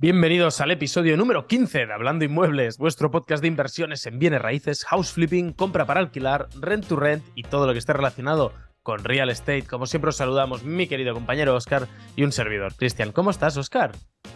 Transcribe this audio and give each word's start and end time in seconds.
Bienvenidos 0.00 0.60
al 0.60 0.70
episodio 0.70 1.16
número 1.16 1.48
15 1.48 1.86
de 1.86 1.92
Hablando 1.92 2.24
Inmuebles, 2.24 2.78
vuestro 2.78 3.10
podcast 3.10 3.42
de 3.42 3.48
inversiones 3.48 4.06
en 4.06 4.20
bienes 4.20 4.40
raíces, 4.40 4.84
house 4.84 5.10
flipping, 5.10 5.52
compra 5.52 5.86
para 5.86 5.98
alquilar, 5.98 6.46
rent 6.60 6.86
to 6.86 6.94
rent 6.94 7.24
y 7.34 7.42
todo 7.42 7.66
lo 7.66 7.72
que 7.72 7.80
esté 7.80 7.94
relacionado 7.94 8.52
con 8.84 9.02
real 9.02 9.28
estate. 9.28 9.64
Como 9.64 9.86
siempre 9.86 10.10
os 10.10 10.16
saludamos 10.16 10.62
mi 10.62 10.86
querido 10.86 11.14
compañero 11.14 11.56
Oscar 11.56 11.88
y 12.14 12.22
un 12.22 12.30
servidor, 12.30 12.76
Cristian. 12.76 13.10
¿Cómo 13.10 13.30
estás, 13.30 13.56
Oscar? 13.56 13.90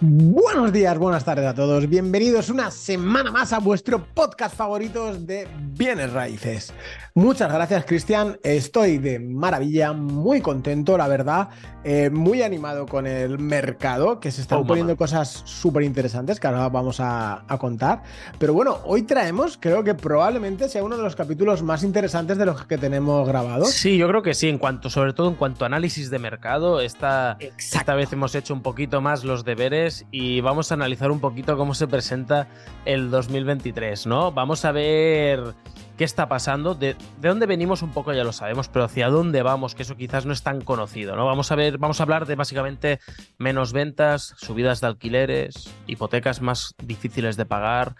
Buenos 0.04 0.72
días, 0.72 0.98
buenas 0.98 1.24
tardes 1.24 1.46
a 1.46 1.54
todos. 1.54 1.88
Bienvenidos 1.88 2.50
una 2.50 2.72
semana 2.72 3.30
más 3.30 3.52
a 3.52 3.60
vuestro 3.60 4.04
podcast 4.04 4.56
favoritos 4.56 5.28
de 5.28 5.46
bienes 5.60 6.12
raíces. 6.12 6.74
Muchas 7.14 7.52
gracias, 7.52 7.84
Cristian. 7.84 8.36
Estoy 8.42 8.98
de 8.98 9.20
maravilla, 9.20 9.92
muy 9.92 10.40
contento, 10.40 10.98
la 10.98 11.06
verdad. 11.06 11.50
Eh, 11.84 12.10
muy 12.10 12.42
animado 12.42 12.86
con 12.86 13.06
el 13.06 13.38
mercado, 13.38 14.18
que 14.18 14.32
se 14.32 14.40
están 14.40 14.60
Oh, 14.60 14.66
poniendo 14.66 14.92
mamá. 14.94 14.98
cosas 14.98 15.42
súper 15.44 15.84
interesantes 15.84 16.40
que 16.40 16.48
ahora 16.48 16.68
vamos 16.68 16.98
a, 16.98 17.44
a 17.46 17.58
contar. 17.58 18.02
Pero 18.40 18.54
bueno, 18.54 18.78
hoy 18.84 19.02
traemos, 19.02 19.56
creo 19.60 19.84
que 19.84 19.94
probablemente 19.94 20.68
sea 20.68 20.82
uno 20.82 20.96
de 20.96 21.02
los 21.04 21.14
capítulos 21.14 21.62
más 21.62 21.84
interesantes 21.84 22.38
de 22.38 22.46
los 22.46 22.64
que 22.66 22.76
tenemos 22.76 23.28
grabados. 23.28 23.70
Sí, 23.70 23.96
yo 23.98 24.08
creo 24.08 24.22
que 24.22 24.34
sí, 24.34 24.48
en 24.48 24.58
cuanto, 24.58 24.90
sobre 24.90 25.12
todo 25.12 25.28
en 25.28 25.36
cuanto 25.36 25.64
a 25.64 25.66
análisis 25.66 26.10
de 26.10 26.18
mercado, 26.18 26.80
esta, 26.80 27.36
Exacto. 27.38 27.76
esta 27.78 27.94
vez 27.94 28.12
hemos 28.12 28.34
hecho 28.34 28.52
un 28.52 28.62
poquito 28.62 29.00
más 29.00 29.22
los 29.22 29.44
deberes 29.44 29.91
y 30.10 30.40
vamos 30.40 30.70
a 30.70 30.74
analizar 30.74 31.10
un 31.10 31.20
poquito 31.20 31.56
cómo 31.56 31.74
se 31.74 31.86
presenta 31.86 32.48
el 32.84 33.10
2023, 33.10 34.06
¿no? 34.06 34.32
Vamos 34.32 34.64
a 34.64 34.72
ver 34.72 35.54
qué 35.96 36.04
está 36.04 36.28
pasando, 36.28 36.74
de, 36.74 36.96
de 37.20 37.28
dónde 37.28 37.46
venimos 37.46 37.82
un 37.82 37.90
poco 37.92 38.12
ya 38.12 38.24
lo 38.24 38.32
sabemos, 38.32 38.68
pero 38.68 38.84
hacia 38.86 39.08
dónde 39.08 39.42
vamos, 39.42 39.74
que 39.74 39.82
eso 39.82 39.96
quizás 39.96 40.26
no 40.26 40.32
es 40.32 40.42
tan 40.42 40.60
conocido, 40.62 41.16
¿no? 41.16 41.26
Vamos 41.26 41.52
a 41.52 41.54
ver, 41.54 41.78
vamos 41.78 42.00
a 42.00 42.02
hablar 42.04 42.26
de 42.26 42.34
básicamente 42.34 42.98
menos 43.38 43.72
ventas, 43.72 44.34
subidas 44.38 44.80
de 44.80 44.86
alquileres, 44.88 45.70
hipotecas 45.86 46.40
más 46.40 46.74
difíciles 46.82 47.36
de 47.36 47.44
pagar. 47.46 47.94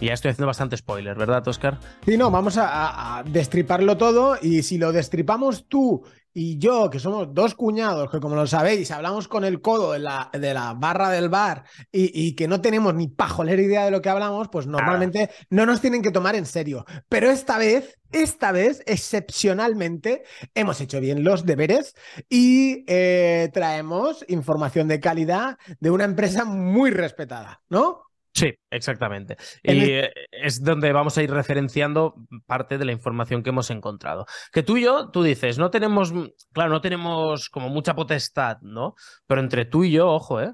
Ya 0.00 0.12
estoy 0.12 0.32
haciendo 0.32 0.48
bastante 0.48 0.76
spoiler, 0.76 1.16
¿verdad, 1.16 1.46
Oscar? 1.46 1.78
Sí, 2.04 2.16
no, 2.16 2.30
vamos 2.30 2.56
a- 2.58 3.18
a 3.18 3.22
destriparlo 3.22 3.96
todo 3.96 4.36
y 4.42 4.62
si 4.64 4.76
lo 4.78 4.90
destripamos 4.92 5.68
tú 5.68 6.02
y 6.34 6.58
yo, 6.58 6.90
que 6.90 6.98
somos 6.98 7.32
dos 7.32 7.54
cuñados, 7.54 8.10
que 8.10 8.18
como 8.18 8.34
lo 8.34 8.46
sabéis, 8.46 8.90
hablamos 8.90 9.28
con 9.28 9.44
el 9.44 9.60
codo 9.60 9.92
de 9.92 10.00
la, 10.00 10.30
de 10.32 10.52
la 10.52 10.74
barra 10.74 11.10
del 11.10 11.28
bar 11.28 11.64
y, 11.92 12.10
y 12.12 12.34
que 12.34 12.48
no 12.48 12.60
tenemos 12.60 12.92
ni 12.94 13.06
pajolera 13.06 13.62
idea 13.62 13.84
de 13.84 13.92
lo 13.92 14.02
que 14.02 14.10
hablamos, 14.10 14.48
pues 14.48 14.66
normalmente 14.66 15.30
no 15.48 15.64
nos 15.64 15.80
tienen 15.80 16.02
que 16.02 16.10
tomar 16.10 16.34
en 16.34 16.44
serio. 16.44 16.84
Pero 17.08 17.30
esta 17.30 17.56
vez, 17.56 17.98
esta 18.10 18.50
vez, 18.50 18.82
excepcionalmente, 18.86 20.24
hemos 20.54 20.80
hecho 20.80 21.00
bien 21.00 21.22
los 21.22 21.46
deberes 21.46 21.94
y 22.28 22.84
eh, 22.88 23.50
traemos 23.52 24.24
información 24.28 24.88
de 24.88 25.00
calidad 25.00 25.56
de 25.78 25.90
una 25.90 26.04
empresa 26.04 26.44
muy 26.44 26.90
respetada, 26.90 27.62
¿no? 27.68 28.03
Sí, 28.34 28.52
exactamente. 28.68 29.36
En 29.62 29.76
Y 29.76 30.02
es 30.32 30.62
donde 30.62 30.92
vamos 30.92 31.16
a 31.16 31.22
ir 31.22 31.30
referenciando 31.30 32.16
parte 32.46 32.78
de 32.78 32.84
la 32.84 32.90
información 32.90 33.44
que 33.44 33.50
hemos 33.50 33.70
encontrado. 33.70 34.26
Que 34.52 34.64
tú 34.64 34.76
y 34.76 34.82
yo, 34.82 35.10
tú 35.10 35.22
dices, 35.22 35.56
no 35.56 35.70
tenemos, 35.70 36.12
claro, 36.52 36.70
no 36.70 36.80
tenemos 36.80 37.48
como 37.48 37.68
mucha 37.68 37.94
potestad, 37.94 38.58
¿no? 38.62 38.96
Pero 39.26 39.40
entre 39.40 39.66
tú 39.66 39.84
y 39.84 39.92
yo, 39.92 40.08
ojo, 40.08 40.40
¿eh? 40.40 40.52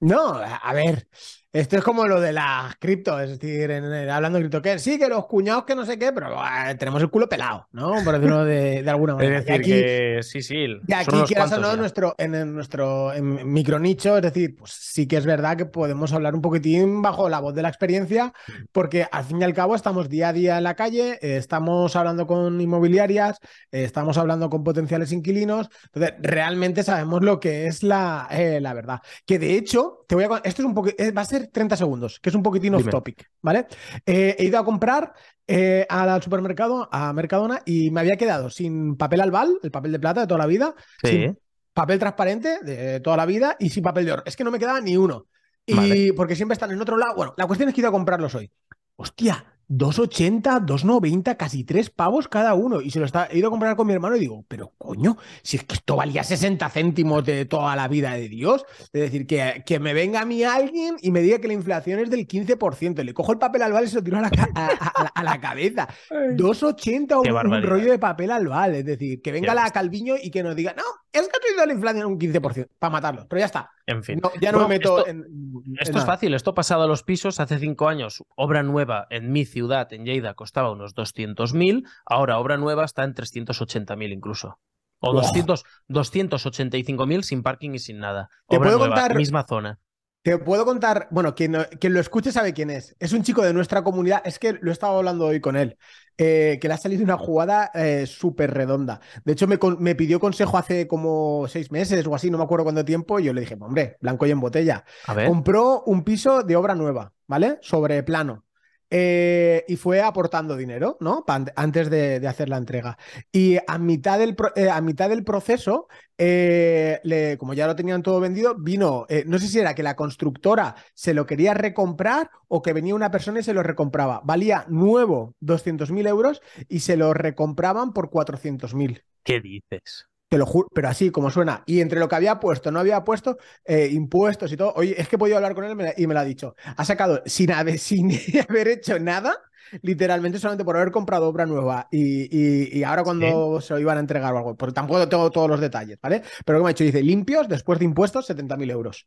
No, 0.00 0.34
a 0.34 0.72
ver, 0.72 1.08
esto 1.52 1.76
es 1.76 1.82
como 1.82 2.06
lo 2.06 2.20
de 2.20 2.32
las 2.32 2.76
cripto, 2.76 3.18
es 3.20 3.30
decir, 3.38 3.70
en- 3.70 3.84
en- 3.92 4.10
hablando 4.10 4.38
de 4.38 4.42
cripto, 4.44 4.60
que 4.62 4.78
sí, 4.78 4.98
que 4.98 5.08
los 5.08 5.26
cuñados 5.26 5.64
que 5.64 5.74
no 5.74 5.86
sé 5.86 5.98
qué, 5.98 6.12
pero 6.12 6.30
eh, 6.34 6.74
tenemos 6.74 7.00
el 7.02 7.10
culo 7.10 7.28
pelado, 7.28 7.66
¿no? 7.72 7.94
Por 8.04 8.14
decirlo 8.14 8.44
de, 8.44 8.82
de 8.82 8.90
alguna 8.90 9.12
Es 9.18 9.18
manera. 9.18 9.40
decir, 9.40 9.54
y 9.54 9.54
aquí, 9.54 9.70
que 9.70 10.20
sí, 10.22 10.42
sí. 10.42 10.66
y 10.86 10.92
aquí 10.92 11.16
quieras 11.26 11.52
o 11.52 11.58
no, 11.58 11.72
en 11.72 11.78
nuestro, 11.78 12.14
en, 12.18 12.54
nuestro 12.54 13.12
en 13.14 13.50
micronicho, 13.52 14.16
es 14.16 14.22
decir, 14.22 14.56
pues 14.56 14.72
sí 14.72 15.06
que 15.08 15.16
es 15.16 15.24
verdad 15.26 15.56
que 15.56 15.64
podemos 15.66 16.12
hablar 16.12 16.34
un 16.34 16.42
poquitín 16.42 17.00
bajo 17.02 17.28
la 17.28 17.40
voz 17.40 17.54
de 17.54 17.62
la 17.62 17.68
experiencia, 17.68 18.32
porque 18.72 19.06
al 19.10 19.24
fin 19.24 19.40
y 19.40 19.44
al 19.44 19.54
cabo 19.54 19.74
estamos 19.74 20.08
día 20.08 20.28
a 20.28 20.32
día 20.32 20.58
en 20.58 20.64
la 20.64 20.74
calle, 20.74 21.18
eh, 21.22 21.36
estamos 21.38 21.96
hablando 21.96 22.26
con 22.26 22.60
inmobiliarias, 22.60 23.38
eh, 23.72 23.84
estamos 23.84 24.18
hablando 24.18 24.50
con 24.50 24.64
potenciales 24.64 25.12
inquilinos, 25.12 25.68
entonces 25.86 26.14
realmente 26.20 26.82
sabemos 26.82 27.22
lo 27.22 27.40
que 27.40 27.66
es 27.66 27.82
la, 27.82 28.28
eh, 28.30 28.60
la 28.60 28.74
verdad. 28.74 29.00
Que 29.26 29.38
de 29.38 29.54
hecho, 29.56 30.04
te 30.08 30.14
voy 30.14 30.24
a 30.24 30.28
esto 30.44 30.62
es 30.62 30.66
un 30.66 30.74
poco, 30.74 30.90
va 31.16 31.22
a 31.22 31.24
ser 31.24 31.37
30 31.46 31.76
segundos, 31.76 32.18
que 32.20 32.28
es 32.28 32.34
un 32.34 32.42
poquitín 32.42 32.74
off 32.74 32.88
topic, 32.88 33.30
¿vale? 33.40 33.66
Eh, 34.04 34.34
he 34.38 34.44
ido 34.44 34.58
a 34.58 34.64
comprar 34.64 35.12
eh, 35.46 35.86
al 35.88 36.20
supermercado, 36.22 36.88
a 36.92 37.12
Mercadona, 37.12 37.62
y 37.64 37.90
me 37.90 38.00
había 38.00 38.16
quedado 38.16 38.50
sin 38.50 38.96
papel 38.96 39.20
albal, 39.20 39.58
el 39.62 39.70
papel 39.70 39.92
de 39.92 39.98
plata 40.00 40.22
de 40.22 40.26
toda 40.26 40.38
la 40.38 40.46
vida, 40.46 40.74
Sí. 41.02 41.10
sin 41.10 41.38
papel 41.72 41.98
transparente 41.98 42.58
de 42.64 42.98
toda 43.00 43.16
la 43.16 43.24
vida 43.26 43.56
y 43.58 43.70
sin 43.70 43.82
papel 43.84 44.04
de 44.04 44.12
oro. 44.12 44.22
Es 44.26 44.34
que 44.36 44.42
no 44.44 44.50
me 44.50 44.58
quedaba 44.58 44.80
ni 44.80 44.96
uno. 44.96 45.26
Y 45.64 45.74
Vale. 45.74 46.12
porque 46.14 46.34
siempre 46.34 46.54
están 46.54 46.70
en 46.72 46.80
otro 46.80 46.96
lado. 46.96 47.14
Bueno, 47.14 47.34
la 47.36 47.46
cuestión 47.46 47.68
es 47.68 47.74
que 47.74 47.80
he 47.80 47.82
ido 47.82 47.90
a 47.90 47.92
comprarlos 47.92 48.34
hoy. 48.34 48.50
Hostia, 48.96 49.44
2,80, 49.68 50.64
2,90, 50.64 51.36
casi 51.36 51.64
3 51.64 51.90
pavos 51.90 52.28
cada 52.28 52.54
uno. 52.54 52.80
Y 52.80 52.90
se 52.90 53.00
lo 53.00 53.06
está, 53.06 53.26
he 53.30 53.38
ido 53.38 53.48
a 53.48 53.50
comprar 53.50 53.76
con 53.76 53.86
mi 53.86 53.92
hermano 53.92 54.16
y 54.16 54.20
digo, 54.20 54.44
pero 54.48 54.72
coño, 54.78 55.16
si 55.42 55.56
es 55.58 55.64
que 55.64 55.74
esto 55.74 55.96
valía 55.96 56.22
60 56.24 56.68
céntimos 56.70 57.24
de 57.24 57.44
toda 57.44 57.76
la 57.76 57.86
vida 57.88 58.12
de 58.12 58.28
Dios. 58.28 58.64
Es 58.92 59.00
decir, 59.00 59.26
que, 59.26 59.62
que 59.66 59.78
me 59.78 59.92
venga 59.94 60.20
a 60.22 60.24
mí 60.24 60.42
alguien 60.44 60.96
y 61.02 61.10
me 61.10 61.20
diga 61.20 61.38
que 61.38 61.48
la 61.48 61.54
inflación 61.54 62.00
es 62.00 62.10
del 62.10 62.26
15%. 62.26 63.02
Le 63.02 63.14
cojo 63.14 63.32
el 63.32 63.38
papel 63.38 63.62
albal 63.62 63.84
y 63.84 63.88
se 63.88 63.96
lo 63.96 64.02
tiro 64.02 64.18
a 64.18 64.22
la, 64.22 64.28
a- 64.54 64.66
a- 64.66 65.02
a- 65.04 65.12
a 65.14 65.22
la 65.24 65.40
cabeza. 65.40 65.88
2,80 66.10 67.22
Qué 67.22 67.32
un, 67.32 67.52
un 67.52 67.62
rollo 67.62 67.90
de 67.90 67.98
papel 67.98 68.30
albal. 68.30 68.74
Es 68.74 68.84
decir, 68.84 69.20
que 69.22 69.32
venga 69.32 69.48
Ya 69.48 69.54
la. 69.54 69.70
Calviño 69.70 70.14
y 70.20 70.30
que 70.30 70.42
nos 70.42 70.56
diga, 70.56 70.74
no, 70.76 70.82
es 71.12 71.22
que 71.28 71.36
ha 71.36 71.46
subido 71.48 71.66
la 71.66 71.72
inflación 71.72 72.06
un 72.06 72.18
15% 72.18 72.68
para 72.78 72.90
matarlos. 72.90 73.26
Pero 73.28 73.40
ya 73.40 73.46
está. 73.46 73.70
En 73.86 74.02
fin. 74.02 74.20
No, 74.22 74.30
ya 74.40 74.50
no 74.52 74.58
Bueno, 74.58 74.68
me 74.68 74.74
meto 74.76 74.98
esto- 74.98 75.10
en. 75.10 75.18
en 75.18 75.76
Esto 75.80 75.98
es 75.98 76.04
fácil, 76.04 76.34
esto 76.34 76.54
pasado 76.54 76.82
a 76.82 76.86
los 76.86 77.02
pisos, 77.02 77.40
hace 77.40 77.58
cinco 77.58 77.88
años, 77.88 78.22
obra 78.36 78.62
nueva 78.62 79.06
en 79.10 79.30
mi 79.32 79.44
ciudad, 79.58 79.92
en 79.92 80.04
Lleida, 80.04 80.34
costaba 80.34 80.70
unos 80.70 80.94
200.000, 80.94 81.84
ahora 82.06 82.38
obra 82.38 82.56
nueva 82.56 82.84
está 82.84 83.02
en 83.04 83.14
380.000 83.14 84.12
incluso. 84.12 84.60
O. 85.00 85.12
200, 85.12 85.64
285.000 85.88 87.22
sin 87.22 87.42
parking 87.42 87.72
y 87.72 87.78
sin 87.78 87.98
nada. 87.98 88.28
Te 88.48 88.58
puedo 88.58 88.78
nueva, 88.78 88.94
contar- 88.94 89.16
misma 89.16 89.44
zona. 89.48 89.78
Te 90.22 90.36
puedo 90.36 90.64
contar, 90.64 91.06
bueno, 91.10 91.34
quien, 91.34 91.52
lo 91.52 92.00
escuche 92.00 92.32
sabe 92.32 92.52
quién 92.52 92.70
es. 92.70 92.96
Es 92.98 93.12
un 93.12 93.22
chico 93.22 93.42
de 93.42 93.54
nuestra 93.54 93.82
comunidad, 93.82 94.20
es 94.24 94.38
que 94.38 94.54
lo 94.60 94.70
he 94.70 94.72
estado 94.72 94.98
hablando 94.98 95.26
hoy 95.26 95.40
con 95.40 95.56
él, 95.56 95.78
eh, 96.18 96.58
que 96.60 96.68
le 96.68 96.74
ha 96.74 96.76
salido 96.76 97.04
una 97.04 97.16
jugada 97.16 97.70
eh, 97.72 98.04
súper 98.06 98.52
redonda. 98.52 99.00
De 99.24 99.32
hecho, 99.32 99.46
me, 99.46 99.94
pidió 99.94 100.18
consejo 100.18 100.58
hace 100.58 100.88
como 100.88 101.46
seis 101.48 101.70
meses 101.70 102.04
o 102.06 102.14
así, 102.14 102.30
no 102.30 102.36
me 102.36 102.44
acuerdo 102.44 102.64
cuánto 102.64 102.84
tiempo, 102.84 103.20
y 103.20 103.24
yo 103.24 103.32
le 103.32 103.42
dije, 103.42 103.56
hombre, 103.60 103.96
blanco 104.00 104.26
y 104.26 104.32
en 104.32 104.40
botella. 104.40 104.84
A 105.06 105.14
ver. 105.14 105.28
Compró 105.28 105.82
un 105.86 106.02
piso 106.02 106.42
de 106.42 106.56
obra 106.56 106.74
nueva, 106.74 107.12
¿vale? 107.26 107.58
Sobre 107.62 108.02
plano. 108.02 108.44
Eh, 108.90 109.64
y 109.68 109.76
fue 109.76 110.00
aportando 110.00 110.56
dinero, 110.56 110.96
¿no? 111.00 111.24
Antes 111.56 111.90
de, 111.90 112.26
hacer 112.26 112.48
la 112.48 112.56
entrega. 112.56 112.96
Y 113.30 113.58
a 113.66 113.78
mitad 113.78 114.18
del, 114.18 114.36
eh, 114.56 114.70
a 114.70 114.80
mitad 114.80 115.10
del 115.10 115.24
proceso, 115.24 115.88
eh, 116.16 117.36
como 117.38 117.54
ya 117.54 117.66
lo 117.66 117.76
tenían 117.76 118.02
todo 118.02 118.20
vendido, 118.20 118.54
vino, 118.54 119.06
no 119.26 119.38
sé 119.38 119.48
si 119.48 119.58
era 119.58 119.74
que 119.74 119.82
la 119.82 119.96
constructora 119.96 120.74
se 120.94 121.14
lo 121.14 121.26
quería 121.26 121.54
recomprar 121.54 122.30
o 122.48 122.62
que 122.62 122.72
venía 122.72 122.94
una 122.94 123.10
persona 123.10 123.40
y 123.40 123.42
se 123.42 123.54
lo 123.54 123.62
recompraba. 123.62 124.22
Valía 124.24 124.64
nuevo 124.68 125.34
200.000 125.40 126.08
euros 126.08 126.40
y 126.68 126.80
se 126.80 126.96
lo 126.96 127.12
recompraban 127.12 127.92
por 127.92 128.10
400.000. 128.10 129.04
¿Qué 129.22 129.40
dices? 129.40 130.08
Te 130.28 130.36
lo 130.36 130.44
juro, 130.44 130.68
pero 130.74 130.88
así 130.88 131.10
como 131.10 131.30
suena. 131.30 131.62
Y 131.66 131.80
entre 131.80 131.98
lo 132.00 132.08
que 132.08 132.16
había 132.16 132.38
puesto, 132.38 132.70
no 132.70 132.80
había 132.80 133.02
puesto, 133.02 133.38
eh, 133.64 133.88
impuestos 133.92 134.52
y 134.52 134.56
todo. 134.58 134.74
Oye, 134.76 135.00
es 135.00 135.08
que 135.08 135.16
he 135.16 135.18
podido 135.18 135.36
hablar 135.38 135.54
con 135.54 135.64
él 135.64 135.72
y 135.72 135.74
me, 135.74 135.94
y 135.96 136.06
me 136.06 136.12
lo 136.14 136.20
ha 136.20 136.24
dicho. 136.24 136.54
Ha 136.76 136.84
sacado 136.84 137.22
sin 137.24 137.50
haber, 137.52 137.78
sin 137.78 138.10
haber 138.48 138.68
hecho 138.68 138.98
nada, 138.98 139.34
literalmente 139.82 140.38
solamente 140.38 140.64
por 140.66 140.76
haber 140.76 140.90
comprado 140.92 141.28
obra 141.28 141.46
nueva. 141.46 141.88
Y, 141.90 142.28
y- 142.30 142.78
y 142.78 142.82
ahora 142.84 143.04
cuando 143.04 143.60
se 143.62 143.72
lo 143.74 143.80
iban 143.80 143.96
a 143.96 144.00
entregar 144.00 144.34
o 144.34 144.38
algo, 144.38 144.56
porque 144.56 144.74
tampoco 144.74 145.08
tengo 145.08 145.30
todos 145.30 145.48
los 145.48 145.60
detalles, 145.60 145.98
¿vale? 146.02 146.22
Pero 146.44 146.58
como 146.58 146.68
ha 146.68 146.70
dicho, 146.72 146.84
dice, 146.84 147.02
limpios, 147.02 147.48
después 147.48 147.78
de 147.78 147.86
impuestos, 147.86 148.26
70.000 148.26 148.70
euros. 148.70 149.06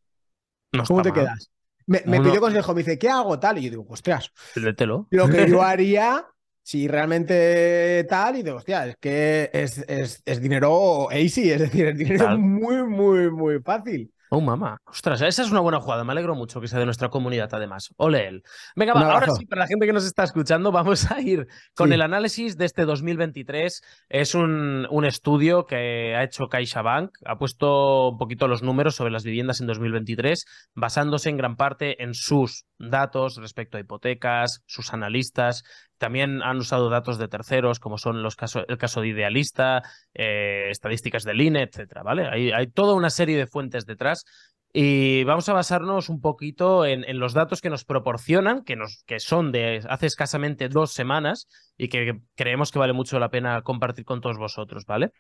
No 0.74 0.84
¿Cómo 0.84 1.02
te 1.02 1.14
mal. 1.14 1.14
quedas? 1.14 1.52
Me, 1.88 2.22
pidió 2.22 2.42
consejo, 2.42 2.74
me 2.74 2.82
dice, 2.84 2.98
¿qué 3.00 3.10
hago 3.10 3.40
tal? 3.40 3.58
Y 3.60 3.64
yo 3.64 3.70
digo, 3.72 3.86
ostras, 3.90 4.32
Lételo. 4.56 5.10
lo 5.10 5.30
que 5.30 5.46
yo 5.46 5.62
haría, 5.64 6.28
si 6.64 6.88
realmente 6.88 8.06
tal, 8.10 8.38
y 8.38 8.44
digo, 8.44 8.58
hostia, 8.58 8.88
es 8.88 8.96
que 9.00 9.50
es, 9.54 9.80
es, 9.88 10.22
es 10.26 10.42
dinero 10.42 11.10
easy, 11.12 11.52
es 11.52 11.60
decir, 11.62 11.88
es 11.88 11.98
dinero 11.98 12.38
muy, 12.38 12.84
muy, 12.84 13.32
muy 13.32 13.60
fácil. 13.62 14.12
Oh, 14.34 14.40
mamá. 14.40 14.78
Ostras, 14.86 15.22
esa 15.24 15.42
es 15.44 15.52
una 15.52 15.60
buena 15.60 15.82
jugada. 15.82 16.06
Me 16.06 16.14
alegro 16.14 16.36
mucho 16.36 16.62
que 16.62 16.70
sea 16.70 16.80
de 16.80 16.86
nuestra 16.86 17.10
comunidad, 17.10 17.50
además. 17.52 17.90
Ole 17.98 18.30
él. 18.30 18.44
Venga, 18.78 18.94
va, 18.94 19.02
ahora 19.12 19.28
sí, 19.38 19.46
para 19.46 19.64
la 19.64 19.68
gente 19.68 19.86
que 19.86 19.92
nos 19.92 20.06
está 20.06 20.24
escuchando, 20.24 20.72
vamos 20.72 21.12
a 21.12 21.20
ir 21.20 21.48
con 21.76 21.90
Sí. 21.90 21.96
el 21.96 22.02
análisis 22.02 22.56
de 22.56 22.64
este 22.64 22.86
2023. 22.86 23.82
Es 24.08 24.34
un, 24.34 24.88
un 24.90 25.04
estudio 25.04 25.66
que 25.66 26.16
ha 26.16 26.24
hecho 26.24 26.48
CaixaBank. 26.48 27.12
Ha 27.26 27.38
puesto 27.38 28.12
un 28.12 28.18
poquito 28.18 28.48
los 28.48 28.64
números 28.64 28.96
sobre 28.96 29.12
las 29.12 29.26
viviendas 29.26 29.60
en 29.60 29.68
2023, 29.68 30.46
basándose 30.76 31.30
en 31.30 31.36
gran 31.36 31.58
parte 31.58 32.02
en 32.02 32.14
sus 32.14 32.64
datos 32.80 33.36
respecto 33.36 33.76
a 33.76 33.82
hipotecas, 33.82 34.62
sus 34.66 34.94
analistas. 34.94 35.64
También 36.02 36.42
han 36.42 36.58
usado 36.58 36.90
datos 36.90 37.20
de 37.20 37.28
terceros, 37.28 37.80
como 37.80 38.00
son 38.00 38.24
los 38.24 38.36
casos, 38.36 38.66
el 38.68 38.80
caso 38.80 39.02
de 39.02 39.10
Idealista, 39.10 39.84
eh, 40.16 40.66
estadísticas 40.72 41.24
del 41.24 41.42
INE, 41.42 41.62
etcétera, 41.62 42.02
¿vale? 42.02 42.28
Hay, 42.28 42.50
hay 42.50 42.66
toda 42.66 42.96
una 42.96 43.12
serie 43.12 43.38
de 43.38 43.46
fuentes 43.46 43.86
detrás 43.86 44.26
Y 44.74 45.24
vamos 45.26 45.48
a 45.48 45.54
basarnos 45.54 46.10
un 46.10 46.20
poquito 46.20 46.88
en, 46.88 47.06
los 47.20 47.34
datos 47.36 47.62
que 47.62 47.70
nos 47.70 47.86
proporcionan, 47.86 48.64
que, 48.64 48.76
nos, 48.76 49.04
que 49.06 49.20
son 49.20 49.52
de 49.52 49.84
hace 49.88 50.08
escasamente 50.08 50.70
dos 50.70 50.92
semanas 50.92 51.48
y 51.78 51.90
que 51.90 52.20
creemos 52.36 52.72
que 52.72 52.80
vale 52.80 52.94
mucho 52.94 53.20
la 53.20 53.30
pena 53.30 53.62
compartir 53.62 54.04
con 54.04 54.22
todos 54.22 54.40
vosotros, 54.40 54.88
¿vale? 54.88 55.12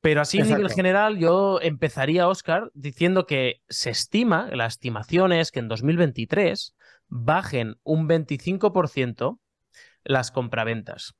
Pero 0.00 0.22
así, 0.22 0.40
a 0.40 0.44
nivel 0.44 0.70
general, 0.70 1.18
yo 1.18 1.60
empezaría, 1.60 2.26
Oscar, 2.26 2.70
diciendo 2.72 3.26
que 3.26 3.60
se 3.68 3.90
estima, 3.90 4.48
la 4.50 4.64
estimación 4.64 5.34
es 5.34 5.50
que 5.50 5.58
en 5.58 5.68
2023 5.68 6.74
bajen 7.08 7.76
un 7.82 8.08
25% 8.08 9.38
las 10.04 10.30
compraventas. 10.30 11.14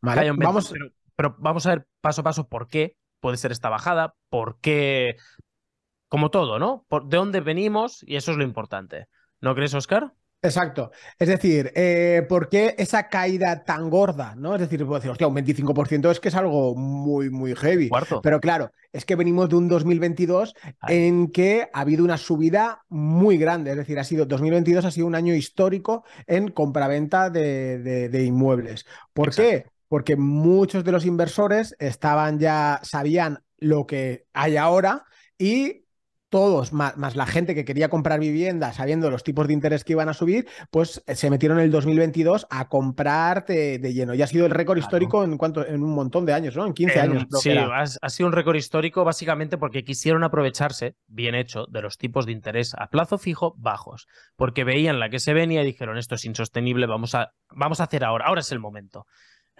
Vale, 0.00 0.30
vamos... 0.32 0.72
pero 1.16 1.36
vamos 1.38 1.66
a 1.66 1.70
ver 1.70 1.86
paso 2.00 2.20
a 2.20 2.24
paso 2.24 2.48
por 2.48 2.68
qué 2.68 2.96
puede 3.20 3.36
ser 3.36 3.52
esta 3.52 3.68
bajada, 3.68 4.14
por 4.28 4.58
qué 4.60 5.16
como 6.08 6.30
todo, 6.30 6.58
¿no? 6.58 6.86
¿De 7.04 7.16
dónde 7.16 7.40
venimos? 7.40 8.02
Y 8.06 8.16
eso 8.16 8.32
es 8.32 8.36
lo 8.36 8.44
importante. 8.44 9.06
¿No 9.40 9.54
crees, 9.54 9.72
Oscar? 9.72 10.12
Exacto. 10.44 10.90
Es 11.20 11.28
decir, 11.28 11.70
eh, 11.76 12.26
¿por 12.28 12.48
qué 12.48 12.74
esa 12.76 13.08
caída 13.08 13.62
tan 13.62 13.88
gorda? 13.88 14.34
¿no? 14.34 14.56
Es 14.56 14.60
decir, 14.60 14.80
puedo 14.80 14.96
decir, 14.96 15.12
hostia, 15.12 15.28
un 15.28 15.36
25% 15.36 16.10
es 16.10 16.18
que 16.18 16.28
es 16.28 16.34
algo 16.34 16.74
muy, 16.74 17.30
muy 17.30 17.54
heavy. 17.54 17.90
Pero 18.22 18.40
claro, 18.40 18.72
es 18.92 19.04
que 19.04 19.14
venimos 19.14 19.48
de 19.48 19.56
un 19.56 19.68
2022 19.68 20.54
en 20.88 21.30
que 21.30 21.68
ha 21.72 21.80
habido 21.80 22.02
una 22.02 22.18
subida 22.18 22.82
muy 22.88 23.38
grande. 23.38 23.70
Es 23.70 23.76
decir, 23.76 24.00
ha 24.00 24.04
sido 24.04 24.26
2022 24.26 24.84
ha 24.84 24.90
sido 24.90 25.06
un 25.06 25.14
año 25.14 25.32
histórico 25.32 26.04
en 26.26 26.48
compraventa 26.48 27.30
de, 27.30 27.78
de, 28.08 28.24
inmuebles. 28.24 28.84
¿Por 29.12 29.32
qué? 29.32 29.66
Porque 29.86 30.16
muchos 30.16 30.82
de 30.82 30.90
los 30.90 31.06
inversores 31.06 31.76
estaban 31.78 32.40
ya, 32.40 32.80
sabían 32.82 33.44
lo 33.58 33.86
que 33.86 34.26
hay 34.32 34.56
ahora 34.56 35.04
y 35.38 35.81
todos, 36.32 36.72
más, 36.72 36.96
la 37.14 37.26
gente 37.26 37.54
que 37.54 37.66
quería 37.66 37.90
comprar 37.90 38.18
vivienda 38.18 38.72
sabiendo 38.72 39.10
los 39.10 39.22
tipos 39.22 39.46
de 39.46 39.52
interés 39.52 39.84
que 39.84 39.92
iban 39.92 40.08
a 40.08 40.14
subir, 40.14 40.48
pues 40.70 41.04
eh, 41.06 41.14
se 41.14 41.28
metieron 41.28 41.58
en 41.58 41.66
el 41.66 41.70
2022 41.70 42.46
a 42.48 42.70
comprar 42.70 43.44
de, 43.44 43.78
lleno. 43.92 44.14
Y 44.14 44.22
ha 44.22 44.26
sido 44.26 44.46
el 44.46 44.50
récord 44.50 44.78
histórico 44.78 45.24
en, 45.24 45.36
cuanto, 45.36 45.66
en 45.66 45.82
un 45.82 45.94
montón 45.94 46.24
de 46.24 46.32
años, 46.32 46.56
¿no? 46.56 46.66
En 46.66 46.72
15 46.72 47.00
años. 47.00 47.26
sí, 47.42 47.50
ha, 47.50 48.08
sido 48.08 48.28
un 48.28 48.32
récord 48.32 48.56
histórico 48.56 49.04
básicamente 49.04 49.58
porque 49.58 49.84
quisieron 49.84 50.24
aprovecharse, 50.24 50.96
bien 51.06 51.34
hecho, 51.34 51.66
de 51.68 51.82
los 51.82 51.98
tipos 51.98 52.24
de 52.24 52.32
interés 52.32 52.74
a 52.78 52.86
plazo 52.86 53.18
fijo 53.18 53.54
bajos. 53.58 54.06
Porque 54.34 54.64
veían 54.64 55.00
la 55.00 55.10
que 55.10 55.18
se 55.18 55.34
venía 55.34 55.62
y 55.62 55.66
dijeron, 55.66 55.98
esto 55.98 56.14
es 56.14 56.24
insostenible, 56.24 56.86
vamos 56.86 57.14
a, 57.14 57.34
vamos 57.50 57.80
a 57.80 57.84
hacer 57.84 58.04
ahora, 58.04 58.24
ahora 58.24 58.40
es 58.40 58.50
el 58.52 58.58
momento. 58.58 59.04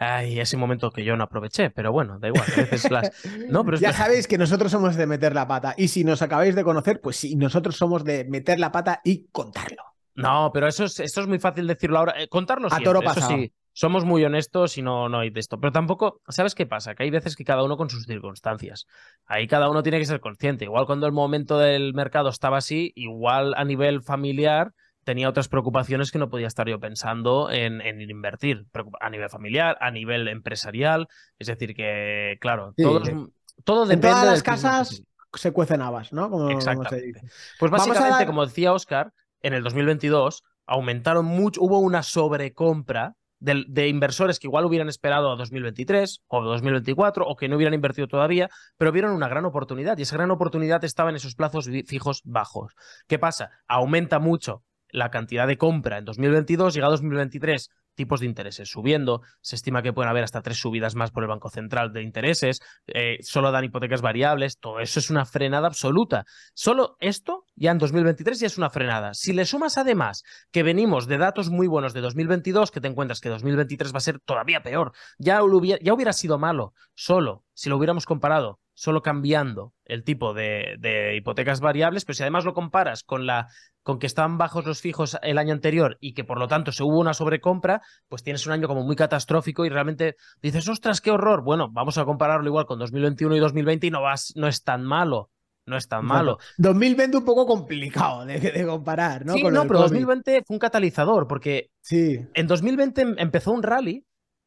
Ay, 0.02 0.40
ese 0.40 0.56
momento 0.56 0.90
que 0.90 1.04
yo 1.04 1.16
no 1.16 1.24
aproveché, 1.24 1.70
pero 1.70 1.92
bueno, 1.92 2.18
da 2.18 2.28
igual. 2.28 2.44
no, 3.48 3.64
pero 3.64 3.78
ya 3.78 3.92
sabéis 3.92 4.26
que 4.26 4.38
nosotros 4.38 4.72
somos 4.72 4.96
de 4.96 5.06
meter 5.06 5.34
la 5.34 5.46
pata. 5.46 5.74
Y 5.76 5.88
si 5.88 6.02
nos 6.02 6.22
acabáis 6.22 6.54
de 6.54 6.64
conocer, 6.64 7.00
pues 7.00 7.16
sí, 7.16 7.36
nosotros 7.36 7.76
somos 7.76 8.04
de 8.04 8.24
meter 8.24 8.58
la 8.58 8.72
pata 8.72 9.00
y 9.04 9.28
contarlo. 9.30 9.82
No, 10.14 10.50
pero 10.52 10.66
eso 10.66 10.84
es, 10.84 10.98
es 11.00 11.26
muy 11.26 11.38
fácil 11.38 11.66
decirlo 11.66 11.98
ahora. 11.98 12.14
Eh, 12.20 12.28
contarlo 12.28 12.68
A 12.70 12.80
toro 12.80 13.00
pasado. 13.00 13.36
sí. 13.36 13.52
Somos 13.74 14.04
muy 14.04 14.22
honestos 14.22 14.76
y 14.76 14.82
no, 14.82 15.08
no 15.08 15.20
hay 15.20 15.30
de 15.30 15.40
esto. 15.40 15.58
Pero 15.58 15.72
tampoco, 15.72 16.20
¿sabes 16.28 16.54
qué 16.54 16.66
pasa? 16.66 16.94
Que 16.94 17.04
hay 17.04 17.10
veces 17.10 17.36
que 17.36 17.44
cada 17.44 17.62
uno 17.62 17.78
con 17.78 17.88
sus 17.88 18.04
circunstancias. 18.04 18.86
Ahí 19.24 19.46
cada 19.46 19.70
uno 19.70 19.82
tiene 19.82 19.98
que 19.98 20.04
ser 20.04 20.20
consciente. 20.20 20.66
Igual 20.66 20.84
cuando 20.84 21.06
el 21.06 21.12
momento 21.12 21.58
del 21.58 21.94
mercado 21.94 22.28
estaba 22.28 22.58
así, 22.58 22.92
igual 22.96 23.54
a 23.56 23.64
nivel 23.64 24.02
familiar 24.02 24.74
tenía 25.04 25.28
otras 25.28 25.48
preocupaciones 25.48 26.10
que 26.10 26.18
no 26.18 26.30
podía 26.30 26.46
estar 26.46 26.68
yo 26.68 26.78
pensando 26.78 27.50
en, 27.50 27.80
invertir 28.00 28.66
a 29.00 29.10
nivel 29.10 29.28
familiar, 29.28 29.76
a 29.80 29.90
nivel 29.90 30.28
empresarial. 30.28 31.08
Es 31.38 31.48
decir, 31.48 31.74
que, 31.74 32.36
claro, 32.40 32.74
todo 32.76 33.86
depende. 33.86 33.94
En 33.94 34.00
todas 34.00 34.26
las 34.26 34.42
casas 34.42 35.02
se 35.34 35.52
cuecen 35.52 35.82
habas, 35.82 36.12
¿no? 36.12 36.30
Como, 36.30 36.50
Exactamente. 36.50 37.20
Pues 37.58 37.70
básicamente, 37.70 38.26
como 38.26 38.44
decía 38.44 38.72
Oscar, 38.72 39.12
en 39.40 39.54
el 39.54 39.62
2022 39.62 40.42
aumentaron 40.66 41.24
mucho, 41.24 41.60
hubo 41.62 41.80
una 41.80 42.02
sobrecompra 42.02 43.16
de, 43.40 43.64
de, 43.66 43.88
inversores 43.88 44.38
que 44.38 44.46
igual 44.46 44.64
hubieran 44.64 44.88
esperado 44.88 45.32
a 45.32 45.36
2023 45.36 46.22
o 46.28 46.42
2024 46.42 47.26
o 47.26 47.36
que 47.36 47.48
no 47.48 47.56
hubieran 47.56 47.74
invertido 47.74 48.06
todavía, 48.06 48.48
pero 48.78 48.92
vieron 48.92 49.10
una 49.10 49.26
gran 49.26 49.44
oportunidad 49.44 49.98
y 49.98 50.02
esa 50.02 50.16
gran 50.16 50.30
oportunidad 50.30 50.84
estaba 50.84 51.10
en 51.10 51.16
esos 51.16 51.34
plazos 51.34 51.68
fijos 51.86 52.22
bajos. 52.24 52.74
¿Qué 53.08 53.18
pasa? 53.18 53.50
Aumenta 53.66 54.20
mucho 54.20 54.62
la 54.92 55.10
cantidad 55.10 55.48
de 55.48 55.58
compra 55.58 55.98
en 55.98 56.04
2022, 56.04 56.74
llega 56.74 56.86
a 56.86 56.90
2023, 56.90 57.70
tipos 57.94 58.20
de 58.20 58.26
intereses 58.26 58.70
subiendo, 58.70 59.22
se 59.40 59.56
estima 59.56 59.82
que 59.82 59.92
pueden 59.92 60.10
haber 60.10 60.24
hasta 60.24 60.42
tres 60.42 60.58
subidas 60.58 60.94
más 60.94 61.10
por 61.10 61.24
el 61.24 61.28
Banco 61.28 61.50
Central 61.50 61.92
de 61.92 62.02
intereses, 62.02 62.60
eh, 62.86 63.18
solo 63.22 63.50
dan 63.50 63.64
hipotecas 63.64 64.02
variables, 64.02 64.58
todo 64.58 64.80
eso 64.80 65.00
es 65.00 65.10
una 65.10 65.24
frenada 65.24 65.66
absoluta. 65.66 66.24
Solo 66.54 66.96
esto 67.00 67.44
ya 67.54 67.70
en 67.70 67.78
2023 67.78 68.40
ya 68.40 68.46
es 68.46 68.58
una 68.58 68.70
frenada. 68.70 69.14
Si 69.14 69.32
le 69.32 69.44
sumas 69.44 69.78
además 69.78 70.22
que 70.50 70.62
venimos 70.62 71.06
de 71.06 71.18
datos 71.18 71.50
muy 71.50 71.66
buenos 71.66 71.92
de 71.92 72.00
2022, 72.00 72.70
que 72.70 72.80
te 72.80 72.88
encuentras 72.88 73.20
que 73.20 73.28
2023 73.28 73.92
va 73.92 73.98
a 73.98 74.00
ser 74.00 74.20
todavía 74.20 74.62
peor, 74.62 74.92
ya 75.18 75.40
ya 75.82 75.94
hubiera 75.94 76.12
sido 76.12 76.38
malo 76.38 76.74
solo 76.94 77.44
si 77.54 77.68
lo 77.68 77.76
hubiéramos 77.76 78.06
comparado 78.06 78.61
solo 78.74 79.02
cambiando 79.02 79.74
el 79.84 80.04
tipo 80.04 80.34
de, 80.34 80.76
de, 80.78 81.16
hipotecas 81.16 81.60
variables, 81.60 82.04
pero 82.04 82.14
si 82.14 82.22
además 82.22 82.44
lo 82.44 82.54
comparas 82.54 83.02
con 83.02 83.26
la 83.26 83.48
con 83.82 83.98
que 83.98 84.06
estaban 84.06 84.38
bajos 84.38 84.64
los 84.64 84.80
fijos 84.80 85.18
el 85.22 85.38
año 85.38 85.52
anterior 85.52 85.98
y 86.00 86.14
que 86.14 86.24
por 86.24 86.38
lo 86.38 86.48
tanto 86.48 86.72
se 86.72 86.84
hubo 86.84 87.00
una 87.00 87.14
sobrecompra, 87.14 87.82
pues 88.08 88.22
tienes 88.22 88.46
un 88.46 88.52
año 88.52 88.68
como 88.68 88.84
muy 88.84 88.96
catastrófico 88.96 89.64
y 89.64 89.70
realmente 89.70 90.16
dices, 90.40 90.68
ostras, 90.68 91.00
qué 91.00 91.10
horror. 91.10 91.42
Bueno, 91.42 91.68
vamos 91.70 91.98
a 91.98 92.04
compararlo 92.04 92.46
igual 92.46 92.66
con 92.66 92.78
2021 92.78 93.36
y 93.36 93.40
2020 93.40 93.86
y 93.88 93.90
no, 93.90 94.02
vas, 94.02 94.32
no 94.36 94.46
es 94.46 94.62
tan 94.62 94.84
malo. 94.84 95.30
No 95.64 95.76
es 95.76 95.86
tan 95.86 96.04
malo. 96.04 96.38
2020 96.58 97.18
un 97.18 97.24
poco 97.24 97.46
complicado 97.46 98.26
de, 98.26 98.66
comparar, 98.66 99.24
¿no? 99.24 99.34
Sí, 99.34 99.44
no, 99.44 99.62
pero 99.66 99.80
2020 99.80 100.42
fue 100.44 100.54
un 100.54 100.58
catalizador 100.58 101.28
porque 101.28 101.70
sí. 101.80 102.18
en 102.34 102.46
2020 102.48 103.14
empezó 103.18 103.52
un 103.52 103.62
rally 103.62 104.04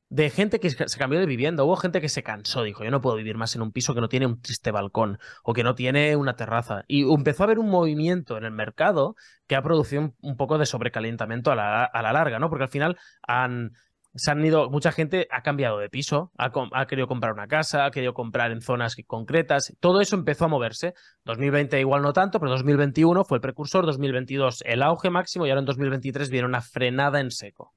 de 0.10 0.30
gente 0.30 0.60
que 0.60 0.69
se 0.69 1.00
cambió 1.00 1.19
de 1.19 1.25
vivienda. 1.25 1.63
Hubo 1.63 1.75
gente 1.75 2.02
que 2.02 2.10
se 2.10 2.24
cansó, 2.24 2.63
dijo, 2.63 2.84
yo 2.84 2.92
no 2.92 3.02
puedo 3.02 3.16
vivir 3.16 3.38
más 3.38 3.56
en 3.56 3.62
un 3.62 3.72
piso 3.72 3.94
que 3.94 4.02
no 4.02 4.10
tiene 4.10 4.25
un 4.25 4.42
triste 4.42 4.72
balcón 4.72 5.19
o 5.44 5.54
que 5.54 5.63
no 5.63 5.75
tiene 5.75 6.16
una 6.16 6.36
terraza. 6.36 6.84
Y 6.88 7.12
empezó 7.12 7.44
a 7.44 7.46
haber 7.46 7.60
un 7.60 7.69
movimiento 7.69 8.38
en 8.38 8.46
el 8.46 8.52
mercado 8.52 9.16
que 9.48 9.56
ha 9.56 9.62
producido 9.62 10.13
un, 10.22 10.38
poco 10.38 10.57
de 10.57 10.66
sobrecalentamiento 10.66 11.52
a 11.52 11.56
la, 11.56 11.84
a 11.86 12.02
la, 12.02 12.13
larga, 12.13 12.40
¿no? 12.40 12.50
Porque 12.50 12.63
al 12.63 12.69
final 12.69 12.98
han, 13.28 13.72
se 14.16 14.31
han 14.31 14.44
ido, 14.46 14.69
mucha 14.69 14.92
gente 14.92 15.28
ha 15.31 15.42
cambiado 15.42 15.80
de 15.80 15.90
piso, 15.90 16.31
ha, 16.38 16.52
ha, 16.74 16.88
querido 16.88 17.07
comprar 17.07 17.34
una 17.34 17.48
casa, 17.48 17.86
ha 17.86 17.92
querido 17.92 18.13
comprar 18.13 18.52
en 18.52 18.62
zonas 18.62 18.96
concretas, 19.07 19.75
todo 19.80 20.02
eso 20.02 20.16
empezó 20.16 20.46
a 20.46 20.50
moverse. 20.50 20.94
2020 21.25 21.80
igual 21.80 22.02
no 22.02 22.13
tanto, 22.13 22.40
pero 22.40 22.52
2021 22.52 23.25
fue 23.25 23.38
el 23.38 23.42
precursor, 23.42 23.86
2022 23.86 24.63
el 24.66 24.81
auge 24.84 25.10
máximo 25.10 25.46
y 25.46 25.50
ahora 25.50 25.60
en 25.60 25.66
2023 25.66 26.30
viene 26.30 26.47
una 26.47 26.62
frenada 26.62 27.19
en 27.19 27.31
seco. 27.31 27.74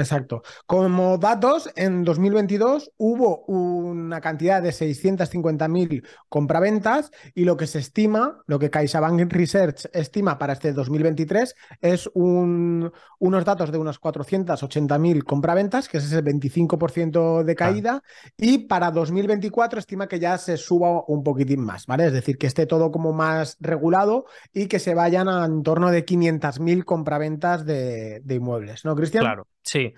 Exacto. 0.00 0.42
Como 0.66 1.18
datos, 1.18 1.70
en 1.76 2.04
2022 2.04 2.92
hubo 2.96 3.44
una 3.44 4.20
cantidad 4.20 4.62
de 4.62 4.70
650.000 4.70 6.06
compraventas 6.28 7.10
y 7.34 7.44
lo 7.44 7.56
que 7.56 7.66
se 7.66 7.78
estima, 7.78 8.42
lo 8.46 8.58
que 8.58 8.70
CaixaBank 8.70 9.32
Research 9.32 9.88
estima 9.92 10.38
para 10.38 10.54
este 10.54 10.72
2023 10.72 11.54
es 11.80 12.10
un, 12.14 12.90
unos 13.18 13.44
datos 13.44 13.70
de 13.70 13.78
unas 13.78 14.00
480.000 14.00 15.22
compraventas, 15.24 15.88
que 15.88 15.98
es 15.98 16.04
ese 16.04 16.24
25% 16.24 17.44
de 17.44 17.54
caída, 17.54 18.02
y 18.36 18.66
para 18.66 18.90
2024 18.90 19.78
estima 19.78 20.08
que 20.08 20.18
ya 20.18 20.38
se 20.38 20.56
suba 20.56 21.04
un 21.06 21.22
poquitín 21.22 21.60
más, 21.60 21.86
¿vale? 21.86 22.06
Es 22.06 22.12
decir, 22.12 22.38
que 22.38 22.46
esté 22.46 22.66
todo 22.66 22.90
como 22.90 23.12
más 23.12 23.56
regulado 23.60 24.24
y 24.52 24.66
que 24.66 24.78
se 24.78 24.94
vayan 24.94 25.28
a 25.28 25.44
en 25.44 25.62
torno 25.62 25.90
de 25.90 26.06
500.000 26.06 26.84
compraventas 26.84 27.64
de, 27.66 28.20
de 28.20 28.34
inmuebles, 28.34 28.84
¿no, 28.84 28.96
Cristian? 28.96 29.24
Claro. 29.24 29.46
Sí. 29.62 29.94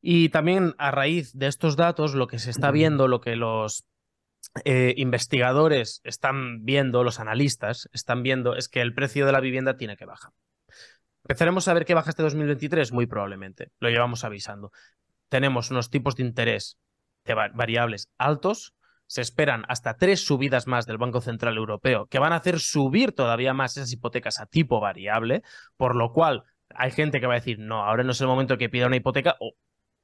Y 0.00 0.28
también 0.28 0.74
a 0.78 0.90
raíz 0.90 1.32
de 1.36 1.48
estos 1.48 1.76
datos, 1.76 2.14
lo 2.14 2.26
que 2.28 2.38
se 2.38 2.50
está 2.50 2.70
viendo, 2.70 3.08
lo 3.08 3.20
que 3.20 3.36
los 3.36 3.84
eh, 4.64 4.94
investigadores 4.96 6.00
están 6.04 6.64
viendo, 6.64 7.04
los 7.04 7.20
analistas 7.20 7.88
están 7.92 8.22
viendo, 8.22 8.54
es 8.54 8.68
que 8.68 8.80
el 8.80 8.94
precio 8.94 9.26
de 9.26 9.32
la 9.32 9.40
vivienda 9.40 9.76
tiene 9.76 9.96
que 9.96 10.06
bajar. 10.06 10.32
Empezaremos 11.24 11.68
a 11.68 11.74
ver 11.74 11.84
qué 11.84 11.94
baja 11.94 12.10
este 12.10 12.22
2023, 12.22 12.92
muy 12.92 13.06
probablemente. 13.06 13.70
Lo 13.80 13.90
llevamos 13.90 14.24
avisando. 14.24 14.72
Tenemos 15.28 15.70
unos 15.70 15.90
tipos 15.90 16.16
de 16.16 16.22
interés 16.22 16.78
de 17.24 17.34
variables 17.34 18.08
altos. 18.16 18.74
Se 19.06 19.20
esperan 19.20 19.64
hasta 19.68 19.94
tres 19.98 20.24
subidas 20.24 20.66
más 20.66 20.86
del 20.86 20.98
Banco 20.98 21.20
Central 21.20 21.56
Europeo 21.56 22.06
que 22.06 22.18
van 22.18 22.32
a 22.32 22.36
hacer 22.36 22.60
subir 22.60 23.12
todavía 23.12 23.52
más 23.52 23.76
esas 23.76 23.92
hipotecas 23.92 24.40
a 24.40 24.46
tipo 24.46 24.80
variable, 24.80 25.42
por 25.76 25.96
lo 25.96 26.12
cual 26.12 26.44
hay 26.74 26.90
gente 26.90 27.20
que 27.20 27.26
va 27.26 27.34
a 27.34 27.38
decir, 27.40 27.58
no, 27.58 27.84
ahora 27.84 28.04
no 28.04 28.12
es 28.12 28.20
el 28.20 28.26
momento 28.26 28.58
que 28.58 28.68
pida 28.68 28.86
una 28.86 28.96
hipoteca, 28.96 29.36
o 29.40 29.54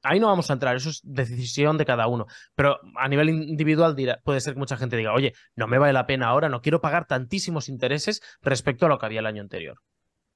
ahí 0.03 0.19
no 0.19 0.27
vamos 0.27 0.49
a 0.49 0.53
entrar, 0.53 0.75
eso 0.75 0.89
es 0.89 1.01
decisión 1.03 1.77
de 1.77 1.85
cada 1.85 2.07
uno. 2.07 2.27
Pero 2.55 2.79
a 2.95 3.07
nivel 3.07 3.29
individual 3.29 3.95
puede 4.23 4.41
ser 4.41 4.53
que 4.53 4.59
mucha 4.59 4.77
gente 4.77 4.97
diga, 4.97 5.13
oye, 5.13 5.33
no 5.55 5.67
me 5.67 5.77
vale 5.77 5.93
la 5.93 6.05
pena 6.05 6.27
ahora, 6.27 6.49
no 6.49 6.61
quiero 6.61 6.81
pagar 6.81 7.05
tantísimos 7.07 7.69
intereses 7.69 8.21
respecto 8.41 8.85
a 8.85 8.89
lo 8.89 8.97
que 8.97 9.05
había 9.05 9.19
el 9.19 9.25
año 9.25 9.41
anterior. 9.41 9.81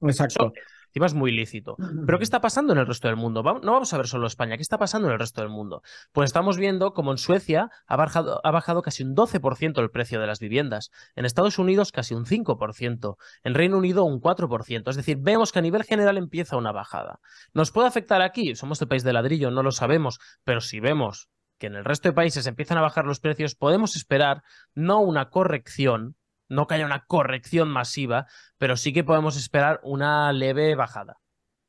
Exacto. 0.02 0.52
Encima 0.90 1.06
es 1.06 1.14
muy 1.14 1.30
lícito. 1.30 1.76
Pero 2.04 2.18
¿qué 2.18 2.24
está 2.24 2.40
pasando 2.40 2.72
en 2.72 2.80
el 2.80 2.86
resto 2.86 3.06
del 3.06 3.16
mundo? 3.16 3.44
No 3.44 3.72
vamos 3.72 3.92
a 3.94 3.96
ver 3.96 4.08
solo 4.08 4.26
España, 4.26 4.56
¿qué 4.56 4.62
está 4.62 4.76
pasando 4.76 5.06
en 5.06 5.12
el 5.12 5.20
resto 5.20 5.40
del 5.40 5.48
mundo? 5.48 5.82
Pues 6.12 6.28
estamos 6.28 6.56
viendo 6.56 6.94
como 6.94 7.12
en 7.12 7.18
Suecia 7.18 7.70
ha 7.86 7.96
bajado, 7.96 8.40
ha 8.42 8.50
bajado 8.50 8.82
casi 8.82 9.04
un 9.04 9.14
12% 9.14 9.80
el 9.80 9.90
precio 9.90 10.20
de 10.20 10.26
las 10.26 10.40
viviendas, 10.40 10.90
en 11.14 11.24
Estados 11.24 11.60
Unidos 11.60 11.92
casi 11.92 12.14
un 12.14 12.26
5%, 12.26 13.16
en 13.44 13.54
Reino 13.54 13.78
Unido 13.78 14.02
un 14.02 14.20
4%. 14.20 14.90
Es 14.90 14.96
decir, 14.96 15.18
vemos 15.20 15.52
que 15.52 15.60
a 15.60 15.62
nivel 15.62 15.84
general 15.84 16.18
empieza 16.18 16.56
una 16.56 16.72
bajada. 16.72 17.20
¿Nos 17.54 17.70
puede 17.70 17.86
afectar 17.86 18.20
aquí? 18.20 18.56
Somos 18.56 18.82
el 18.82 18.88
país 18.88 19.04
de 19.04 19.12
ladrillo, 19.12 19.52
no 19.52 19.62
lo 19.62 19.70
sabemos, 19.70 20.18
pero 20.42 20.60
si 20.60 20.80
vemos 20.80 21.28
que 21.58 21.68
en 21.68 21.76
el 21.76 21.84
resto 21.84 22.08
de 22.08 22.14
países 22.14 22.46
empiezan 22.46 22.78
a 22.78 22.80
bajar 22.80 23.04
los 23.04 23.20
precios, 23.20 23.54
podemos 23.54 23.94
esperar 23.94 24.42
no 24.74 25.00
una 25.00 25.28
corrección, 25.28 26.16
no 26.50 26.66
que 26.66 26.74
haya 26.74 26.84
una 26.84 27.06
corrección 27.06 27.68
masiva, 27.68 28.26
pero 28.58 28.76
sí 28.76 28.92
que 28.92 29.04
podemos 29.04 29.38
esperar 29.38 29.80
una 29.82 30.30
leve 30.32 30.74
bajada. 30.74 31.16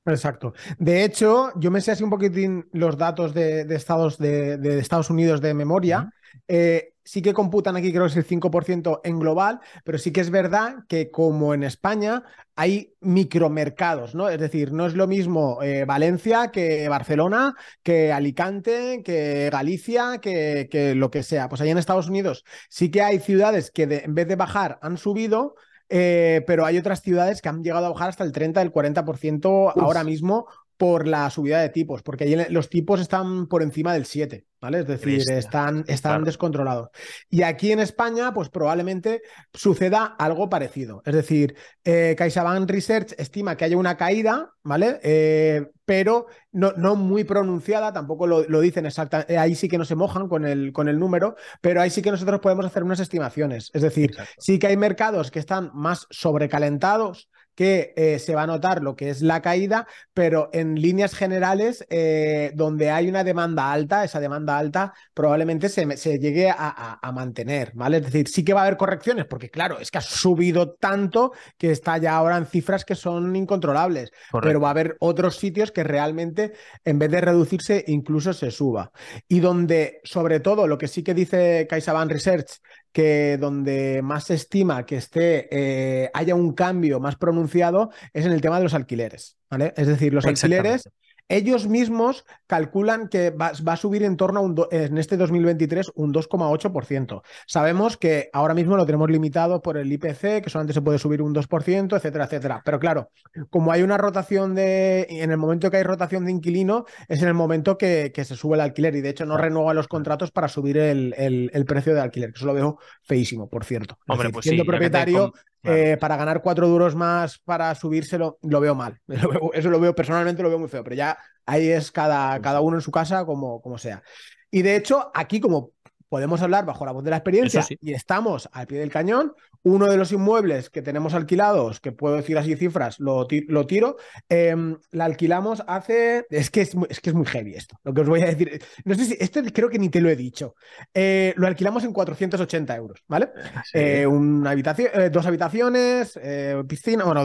Exacto. 0.06 0.54
De 0.80 1.04
hecho, 1.04 1.52
yo 1.60 1.72
me 1.72 1.80
sé 1.80 1.92
así 1.92 2.04
un 2.04 2.10
poquitín 2.10 2.68
los 2.74 2.98
datos 2.98 3.34
de, 3.34 3.62
Estados, 3.74 4.18
de, 4.18 4.80
Estados 4.80 5.10
Unidos 5.10 5.42
de 5.42 5.54
memoria. 5.54 6.12
Eh, 6.48 6.94
sí 7.04 7.22
que 7.22 7.34
computan 7.34 7.76
aquí, 7.76 7.92
creo 7.92 8.04
que 8.04 8.12
es 8.12 8.18
el 8.18 8.26
5% 8.26 9.02
en 9.04 9.20
global, 9.20 9.60
pero 9.84 9.98
sí 9.98 10.12
que 10.12 10.22
es 10.22 10.30
verdad 10.30 10.86
que 10.88 11.12
como 11.12 11.54
en 11.54 11.64
España 11.64 12.24
hay 12.56 12.94
micromercados, 13.02 14.16
¿no? 14.16 14.30
Es 14.30 14.40
decir, 14.40 14.72
no 14.72 14.86
es 14.86 14.94
lo 14.94 15.08
mismo 15.08 15.62
eh, 15.62 15.86
Valencia 15.86 16.52
que 16.52 16.88
Barcelona, 16.90 17.56
que 17.84 18.14
Alicante, 18.14 19.02
que 19.04 19.50
Galicia, 19.52 20.20
que, 20.22 20.68
que, 20.72 20.96
lo 20.96 21.12
que 21.12 21.24
sea. 21.24 21.50
Pues 21.50 21.62
allá 21.62 21.72
en 21.72 21.78
Estados 21.78 22.08
Unidos 22.08 22.46
sí 22.70 22.92
que 22.92 23.02
hay 23.02 23.20
ciudades 23.20 23.72
que 23.72 23.84
en 23.84 24.16
vez 24.16 24.28
de 24.28 24.36
bajar 24.36 24.80
han 24.82 24.98
subido, 24.98 25.56
eh, 25.94 26.46
pero 26.48 26.66
hay 26.66 26.78
otras 26.78 27.02
ciudades 27.02 27.42
que 27.42 27.50
han 27.50 27.66
llegado 27.66 27.86
a 27.86 27.90
bajar 27.90 28.08
hasta 28.08 28.24
el 28.24 28.32
30, 28.32 28.62
el 28.62 28.72
40% 28.72 29.74
ahora 29.76 30.06
mismo 30.06 30.48
por 30.82 31.08
la 31.08 31.30
subida 31.30 31.62
de 31.62 31.70
tipos, 31.70 32.02
porque 32.02 32.24
allí 32.24 32.36
los 32.50 32.68
tipos 32.68 33.00
están 33.00 33.46
por 33.46 33.62
encima 33.62 33.94
del 33.94 34.08
7. 34.08 34.48
¿vale? 34.60 34.80
Es 34.80 34.88
decir, 34.88 35.22
están, 35.30 35.86
están 35.88 36.24
descontrolados. 36.24 36.90
Y 37.30 37.44
aquí 37.44 37.72
en 37.72 37.80
España, 37.80 38.34
pues 38.34 38.50
probablemente 38.50 39.22
suceda 39.54 40.16
algo 40.18 40.50
parecido. 40.50 41.04
Es 41.06 41.14
decir, 41.14 41.56
eh, 41.84 42.16
CaixaBank 42.18 42.68
Research 42.68 43.14
estima 43.20 43.56
que 43.56 43.66
haya 43.66 43.78
una 43.78 43.96
caída, 43.96 44.54
¿vale? 44.64 45.00
Eh, 45.04 45.68
pero 45.86 46.26
no, 46.52 46.72
no, 46.74 46.96
muy 46.96 47.26
pronunciada, 47.26 47.94
tampoco 47.94 48.26
lo, 48.26 48.62
dicen 48.62 48.88
exactamente, 48.88 49.36
eh, 49.36 49.38
ahí 49.38 49.54
sí 49.54 49.68
que 49.68 49.78
no 49.78 49.86
se 49.86 49.96
mojan 49.96 50.28
con 50.28 50.48
el, 50.48 50.72
con 50.74 50.90
el 50.90 50.98
número, 50.98 51.36
pero 51.62 51.80
ahí 51.80 51.92
sí 51.92 52.02
que 52.02 52.10
nosotros 52.10 52.40
podemos 52.40 52.66
hacer 52.66 52.84
unas 52.84 53.00
estimaciones. 53.00 53.70
Es 53.74 53.84
decir, 53.84 54.16
sí 54.40 54.58
que 54.58 54.66
hay 54.66 54.78
mercados 54.78 55.30
que 55.30 55.38
están 55.38 55.70
más 55.76 56.08
sobrecalentados 56.10 57.30
que 57.62 57.94
eh, 57.96 58.18
se 58.18 58.34
va 58.34 58.41
a 58.41 58.48
notar 58.48 58.82
lo 58.82 58.96
que 58.96 59.12
es 59.12 59.22
la 59.22 59.39
caída, 59.39 59.86
pero 60.15 60.50
en 60.51 60.82
líneas 60.82 61.13
generales, 61.13 61.86
eh, 61.91 62.51
donde 62.56 62.89
hay 62.89 63.08
una 63.08 63.24
demanda 63.24 63.72
alta, 63.72 64.03
esa 64.03 64.20
demanda 64.20 64.58
alta 64.58 64.96
probablemente 65.13 65.70
se, 65.70 65.96
se 65.96 66.18
llegue 66.18 66.50
a, 66.50 67.00
mantener, 67.13 67.72
¿vale? 67.75 67.98
Es 67.98 68.06
decir, 68.06 68.27
sí 68.30 68.44
que 68.44 68.56
va 68.56 68.62
a 68.62 68.63
haber 68.63 68.77
correcciones, 68.77 69.25
porque 69.25 69.51
claro, 69.51 69.77
es 69.77 69.91
que 69.91 70.00
ha 70.00 70.01
subido 70.01 70.72
tanto 70.72 71.34
que 71.60 71.70
está 71.70 72.00
ya 72.00 72.15
ahora 72.15 72.38
en 72.38 72.48
cifras 72.48 72.84
que 72.84 72.96
son 72.96 73.36
incontrolables, 73.36 74.12
pero 74.41 74.60
va 74.60 74.70
a 74.70 74.72
haber 74.72 74.98
otros 75.00 75.36
sitios 75.36 75.72
que 75.72 75.84
realmente, 75.84 76.53
en 76.84 76.98
vez 76.98 77.12
de 77.12 77.22
reducirse, 77.22 77.84
incluso 77.86 78.34
se 78.34 78.50
suba. 78.50 78.91
Y 79.27 79.39
donde, 79.39 80.01
sobre 80.03 80.39
todo, 80.39 80.65
lo 80.65 80.80
que 80.80 80.88
sí 80.88 81.03
que 81.03 81.13
dice 81.13 81.68
CaixaBank 81.70 82.12
Research, 82.12 82.60
que 82.91 83.38
donde 83.39 84.01
más 84.01 84.25
se 84.25 84.33
estima 84.33 84.86
que 84.86 84.98
esté, 84.98 85.48
eh, 85.51 86.10
haya 86.13 86.36
un 86.36 86.53
cambio 86.53 87.00
más 87.00 87.15
pronunciado 87.15 87.91
es 88.13 88.25
en 88.25 88.31
el 88.31 88.41
tema 88.41 88.57
de 88.57 88.63
los 88.63 88.74
alquileres. 88.74 89.38
¿vale? 89.50 89.74
Es 89.77 89.88
decir, 89.88 90.13
los 90.13 90.25
alquileres 90.25 90.89
ellos 91.30 91.68
mismos 91.68 92.25
calculan 92.48 93.08
que 93.08 93.30
va, 93.30 93.51
a 93.51 93.78
subir 93.78 94.04
en 94.04 94.18
torno 94.18 94.40
a 94.40 94.44
un 94.44 94.56
en 94.72 94.98
este 94.98 95.18
2023 95.18 95.92
un 95.96 96.13
2,8%. 96.13 97.22
Sabemos 97.48 97.98
que 97.98 98.30
ahora 98.34 98.54
mismo 98.54 98.75
lo 98.78 98.86
tenemos 98.86 99.10
limitado 99.10 99.62
por 99.62 99.78
el 99.78 99.92
IPC, 99.92 100.44
que 100.44 100.50
solamente 100.50 100.74
se 100.74 100.82
puede 100.82 101.00
subir 101.00 101.22
un 101.22 101.34
2%, 101.34 101.96
etcétera, 101.96 102.25
etcétera. 102.25 102.62
Pero 102.66 102.80
claro, 102.80 103.12
como 103.50 103.72
hay 103.72 103.82
una 103.82 103.98
rotación 103.98 104.56
de, 104.56 105.08
en 105.10 105.32
el 105.32 105.38
momento 105.38 105.72
que 105.72 105.78
hay 105.78 105.84
rotación 105.84 106.25
de 106.25 106.32
inquilino, 106.32 106.86
es 107.08 107.22
en 107.22 107.28
el 107.28 107.34
momento 107.34 107.78
que, 107.78 108.12
se 108.22 108.36
sube 108.36 108.56
el 108.56 108.62
alquiler 108.62 108.96
y 108.96 109.01
de 109.01 109.10
hecho 109.10 109.25
no 109.25 109.36
renueva 109.36 109.74
los 109.74 109.88
contratos 109.88 110.32
para 110.32 110.48
subir 110.48 110.78
el, 110.78 111.66
precio 111.68 111.94
de 111.94 112.01
alquiler, 112.01 112.32
que 112.32 112.38
eso 112.38 112.46
lo 112.46 112.54
veo 112.54 112.78
feísimo, 113.04 113.50
por 113.50 113.66
cierto. 113.66 113.98
Hombre, 114.08 114.30
pues 114.30 114.44
siendo 114.44 114.66
propietario, 114.66 115.34
eh, 115.63 115.98
para 116.00 116.18
ganar 116.18 116.41
cuatro 116.41 116.68
duros 116.68 116.96
más 116.96 117.39
para 117.39 117.74
subírselo, 117.75 118.38
lo 118.41 118.60
veo 118.60 118.75
mal. 118.75 119.00
Eso 119.53 119.70
lo 119.70 119.80
veo 119.80 119.96
personalmente, 119.96 120.41
lo 120.44 120.50
veo 120.50 120.60
muy 120.60 120.70
feo, 120.70 120.84
pero 120.84 120.96
ya 120.96 121.18
ahí 121.46 121.70
es 121.70 121.91
cada, 121.91 122.39
cada 122.41 122.62
uno 122.62 122.77
en 122.77 122.82
su 122.82 122.91
casa 122.91 123.25
como, 123.25 123.62
como 123.62 123.77
sea. 123.77 124.01
Y 124.50 124.62
de 124.63 124.75
hecho, 124.75 125.12
aquí 125.13 125.39
como 125.39 125.72
podemos 126.12 126.41
hablar 126.41 126.65
bajo 126.65 126.86
la 126.86 126.91
voz 126.91 127.06
de 127.06 127.10
la 127.10 127.15
experiencia 127.15 127.65
y 127.80 127.94
estamos 127.94 128.50
al 128.51 128.68
pie 128.68 128.80
del 128.80 128.91
cañón. 128.91 129.34
Uno 129.63 129.86
de 129.86 129.96
los 129.96 130.12
inmuebles 130.12 130.70
que 130.70 130.82
tenemos 130.82 131.13
alquilados, 131.13 131.80
que 131.80 131.91
puedo 131.91 132.15
decir 132.15 132.38
así 132.38 132.56
cifras, 132.56 133.00
lo, 133.00 133.27
lo 133.48 133.68
tiro, 133.68 133.96
em, 134.27 134.77
la 134.89 135.06
alquilamos 135.06 135.63
hace... 135.68 136.25
Es 136.30 136.50
que 136.50 136.62
es, 136.62 136.75
muy, 136.75 136.88
es 136.89 137.00
que 137.00 137.12
es 137.12 137.15
muy 137.15 137.25
heavy 137.27 137.53
esto, 137.53 137.77
lo 137.84 137.94
que 137.94 138.01
os 138.01 138.10
voy 138.10 138.24
a 138.24 138.25
decir. 138.25 138.62
No 138.84 138.96
sé 138.96 139.06
si, 139.06 139.18
esto 139.20 139.39
creo 139.53 139.70
que 139.70 139.80
ni 139.80 139.88
te 139.88 140.01
lo 140.01 140.10
he 140.10 140.15
dicho. 140.18 140.56
Eh, 140.94 141.34
lo 141.38 141.48
alquilamos 141.48 141.84
en 141.86 141.94
480 141.94 142.75
euros, 142.75 143.03
¿vale? 143.08 143.30
Eh, 143.74 144.06
una 144.06 144.50
habitación, 144.50 144.89
eh, 144.94 145.10
dos 145.12 145.25
habitaciones, 145.27 146.20
piscina, 146.68 147.06
bueno, 147.06 147.24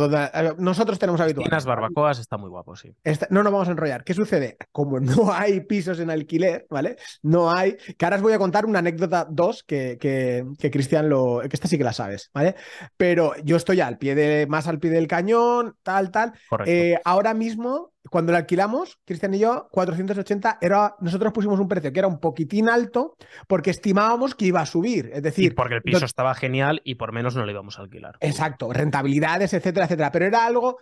nosotros 0.58 0.98
tenemos 0.98 1.20
habituales. 1.20 1.48
Piscinas, 1.48 1.66
barbacoas, 1.66 2.20
está 2.20 2.36
muy 2.36 2.50
guapo, 2.50 2.76
sí. 2.76 2.94
no 3.30 3.42
nos 3.42 3.52
vamos 3.52 3.68
a 3.68 3.72
enrollar. 3.72 4.04
¿Qué 4.04 4.14
sucede? 4.14 4.58
Como 4.70 5.00
no 5.00 5.32
hay 5.32 5.62
pisos 5.62 5.98
en 5.98 6.10
alquiler, 6.10 6.66
¿vale? 6.70 6.96
No 7.22 7.50
hay... 7.50 7.76
Que 7.96 8.04
ahora 8.04 8.18
os 8.18 8.22
voy 8.22 8.34
a 8.34 8.38
contar 8.38 8.64
una 8.66 8.75
anécdota 8.78 9.26
dos 9.28 9.62
que, 9.62 9.98
que, 9.98 10.70
Cristian 10.70 11.08
lo. 11.08 11.40
que 11.40 11.50
esta 11.52 11.68
sí 11.68 11.78
que 11.78 11.84
la 11.84 11.92
sabes, 11.92 12.30
¿vale? 12.32 12.54
Pero 12.96 13.32
yo 13.44 13.56
estoy 13.56 13.80
al 13.80 13.98
pie 13.98 14.14
de, 14.14 14.46
más 14.48 14.66
al 14.68 14.78
pie 14.78 14.90
del 14.90 15.06
cañón, 15.06 15.76
tal, 15.82 16.10
tal. 16.10 16.32
Eh, 16.64 16.98
ahora 17.04 17.34
mismo, 17.34 17.92
cuando 18.10 18.32
lo 18.32 18.38
alquilamos, 18.38 18.98
Cristian 19.04 19.34
y 19.34 19.38
yo, 19.38 19.68
480, 19.70 20.58
era, 20.60 20.96
nosotros 21.00 21.32
pusimos 21.32 21.58
un 21.60 21.68
precio 21.68 21.92
que 21.92 21.98
era 21.98 22.08
un 22.08 22.20
poquitín 22.20 22.68
alto 22.68 23.16
porque 23.46 23.70
estimábamos 23.70 24.34
que 24.34 24.46
iba 24.46 24.60
a 24.60 24.66
subir. 24.66 25.10
Es 25.12 25.22
decir. 25.22 25.54
porque 25.54 25.74
el 25.74 25.82
piso 25.82 26.04
estaba 26.04 26.34
genial 26.34 26.80
y 26.84 26.96
por 26.96 27.12
menos 27.12 27.36
no 27.36 27.44
lo 27.44 27.50
íbamos 27.50 27.78
a 27.78 27.82
alquilar. 27.82 28.16
Exacto, 28.20 28.72
rentabilidades, 28.72 29.52
etcétera, 29.54 29.86
etcétera. 29.86 30.12
Pero 30.12 30.26
era 30.26 30.46
algo 30.46 30.78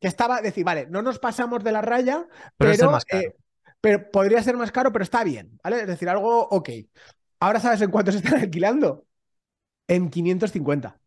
que 0.00 0.08
estaba, 0.08 0.40
decir, 0.40 0.64
vale, 0.64 0.86
no 0.90 1.02
nos 1.02 1.18
pasamos 1.18 1.64
de 1.64 1.72
la 1.72 1.82
raya, 1.82 2.26
pero, 2.56 2.98
eh, 3.12 3.34
pero 3.80 4.10
podría 4.10 4.42
ser 4.42 4.56
más 4.56 4.72
caro, 4.72 4.92
pero 4.92 5.02
está 5.02 5.24
bien, 5.24 5.58
¿vale? 5.62 5.80
Es 5.80 5.86
decir, 5.86 6.08
algo 6.08 6.48
ok. 6.48 6.70
Ahora 7.40 7.60
sabes 7.60 7.80
en 7.82 7.90
cuánto 7.90 8.12
se 8.12 8.18
están 8.18 8.40
alquilando. 8.40 9.04
En 9.88 10.10
550. 10.10 10.98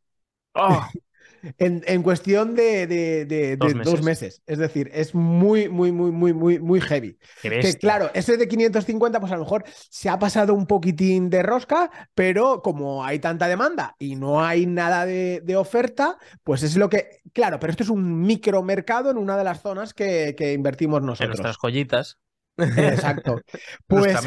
en, 1.57 1.83
en, 1.85 2.03
cuestión 2.03 2.55
de, 2.55 3.57
dos, 3.57 4.01
meses. 4.01 4.41
Es 4.45 4.57
decir, 4.57 4.89
es 4.93 5.15
muy, 5.15 5.69
muy, 5.69 5.91
muy, 5.91 6.11
muy, 6.11 6.33
muy, 6.33 6.59
muy 6.59 6.81
heavy. 6.81 7.17
Que 7.41 7.73
claro, 7.79 8.09
ese 8.13 8.37
de 8.37 8.47
550, 8.47 9.19
pues 9.19 9.31
a 9.31 9.35
lo 9.35 9.43
mejor 9.43 9.63
se 9.89 10.09
ha 10.09 10.19
pasado 10.19 10.53
un 10.53 10.65
poquitín 10.65 11.29
de 11.29 11.43
rosca, 11.43 11.89
pero 12.13 12.61
como 12.61 13.03
hay 13.03 13.19
tanta 13.19 13.47
demanda 13.47 13.95
y 13.99 14.15
no 14.15 14.43
hay 14.43 14.65
nada 14.65 15.05
de, 15.05 15.55
oferta, 15.57 16.17
pues 16.43 16.63
es 16.63 16.75
lo 16.77 16.89
que. 16.89 17.21
Claro, 17.33 17.59
pero 17.59 17.71
esto 17.71 17.83
es 17.83 17.89
un 17.89 18.21
micromercado 18.21 19.11
en 19.11 19.17
una 19.17 19.37
de 19.37 19.43
las 19.43 19.61
zonas 19.61 19.93
que, 19.93 20.35
invertimos 20.55 21.01
nosotros. 21.01 21.37
En 21.39 21.43
nuestras 21.43 21.57
joyitas. 21.57 22.17
Exacto. 22.57 23.41
Pues 23.87 24.23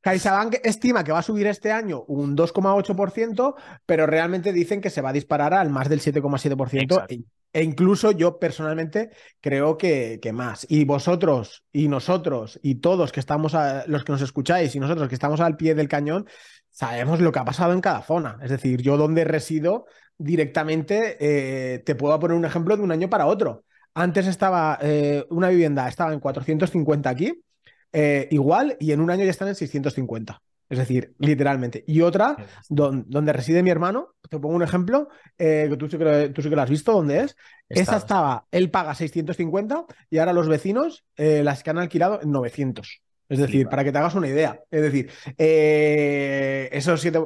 CaixaBank 0.00 0.56
estima 0.62 1.02
que 1.02 1.12
va 1.12 1.18
a 1.18 1.22
subir 1.22 1.46
este 1.46 1.72
año 1.72 2.04
un 2.06 2.36
2,8%, 2.36 3.54
pero 3.84 4.06
realmente 4.06 4.52
dicen 4.52 4.80
que 4.80 4.90
se 4.90 5.00
va 5.00 5.10
a 5.10 5.12
disparar 5.12 5.54
al 5.54 5.70
más 5.70 5.88
del 5.88 6.00
7,7%. 6.00 7.04
E, 7.08 7.24
e, 7.52 7.62
incluso 7.62 8.12
yo 8.12 8.38
personalmente 8.38 9.10
creo 9.40 9.76
que, 9.76 10.20
que, 10.22 10.32
más. 10.32 10.66
Y 10.68 10.84
vosotros 10.84 11.64
y 11.72 11.88
nosotros 11.88 12.60
y 12.62 12.76
todos 12.76 13.10
que 13.10 13.20
estamos, 13.20 13.56
los 13.86 14.04
que 14.04 14.12
nos 14.12 14.22
escucháis 14.22 14.74
y 14.74 14.80
nosotros 14.80 15.08
que 15.08 15.14
estamos 15.14 15.40
al 15.40 15.56
pie 15.56 15.74
del 15.74 15.88
cañón, 15.88 16.26
sabemos 16.70 17.20
lo 17.20 17.32
que 17.32 17.40
ha 17.40 17.44
pasado 17.44 17.72
en 17.72 17.80
cada 17.80 18.02
zona. 18.02 18.38
Es 18.40 18.50
decir, 18.50 18.80
yo 18.82 18.96
donde 18.96 19.24
resido 19.24 19.86
directamente, 20.16 21.16
eh, 21.20 21.80
te 21.80 21.96
puedo 21.96 22.18
poner 22.20 22.36
un 22.36 22.44
ejemplo 22.44 22.76
de 22.76 22.82
un 22.82 22.92
año 22.92 23.10
para 23.10 23.26
otro. 23.26 23.64
Antes 23.94 24.28
estaba 24.28 24.78
eh, 24.80 25.24
una 25.30 25.48
vivienda, 25.48 25.88
estaba 25.88 26.12
en 26.12 26.20
450 26.20 27.10
aquí 27.10 27.42
eh, 27.92 28.28
igual 28.30 28.76
y 28.80 28.92
en 28.92 29.00
un 29.00 29.10
año 29.10 29.24
ya 29.24 29.30
están 29.30 29.48
en 29.48 29.54
650. 29.54 30.42
Es 30.68 30.78
decir, 30.78 31.14
literalmente. 31.18 31.82
Y 31.86 32.02
otra, 32.02 32.36
donde 32.68 33.32
reside 33.32 33.62
mi 33.62 33.70
hermano, 33.70 34.14
te 34.28 34.38
pongo 34.38 34.54
un 34.54 34.62
ejemplo, 34.62 35.08
eh, 35.38 35.66
que 35.70 35.76
tú 35.78 35.88
sí 35.88 35.96
que, 35.96 36.28
tú 36.28 36.42
sí 36.42 36.50
que 36.50 36.56
lo 36.56 36.60
has 36.60 36.68
visto, 36.68 36.92
¿dónde 36.92 37.20
es? 37.20 37.36
Esa 37.70 37.96
estaba, 37.96 38.46
él 38.50 38.70
paga 38.70 38.94
650 38.94 39.86
y 40.10 40.18
ahora 40.18 40.34
los 40.34 40.46
vecinos 40.46 41.04
eh, 41.16 41.42
las 41.42 41.62
que 41.62 41.70
han 41.70 41.78
alquilado 41.78 42.20
en 42.20 42.32
900. 42.32 43.00
Es 43.30 43.38
decir, 43.38 43.68
para 43.68 43.82
que 43.82 43.92
te 43.92 43.98
hagas 43.98 44.14
una 44.14 44.28
idea. 44.28 44.60
Es 44.70 44.82
decir, 44.82 45.10
esos 45.38 47.00
siete... 47.00 47.20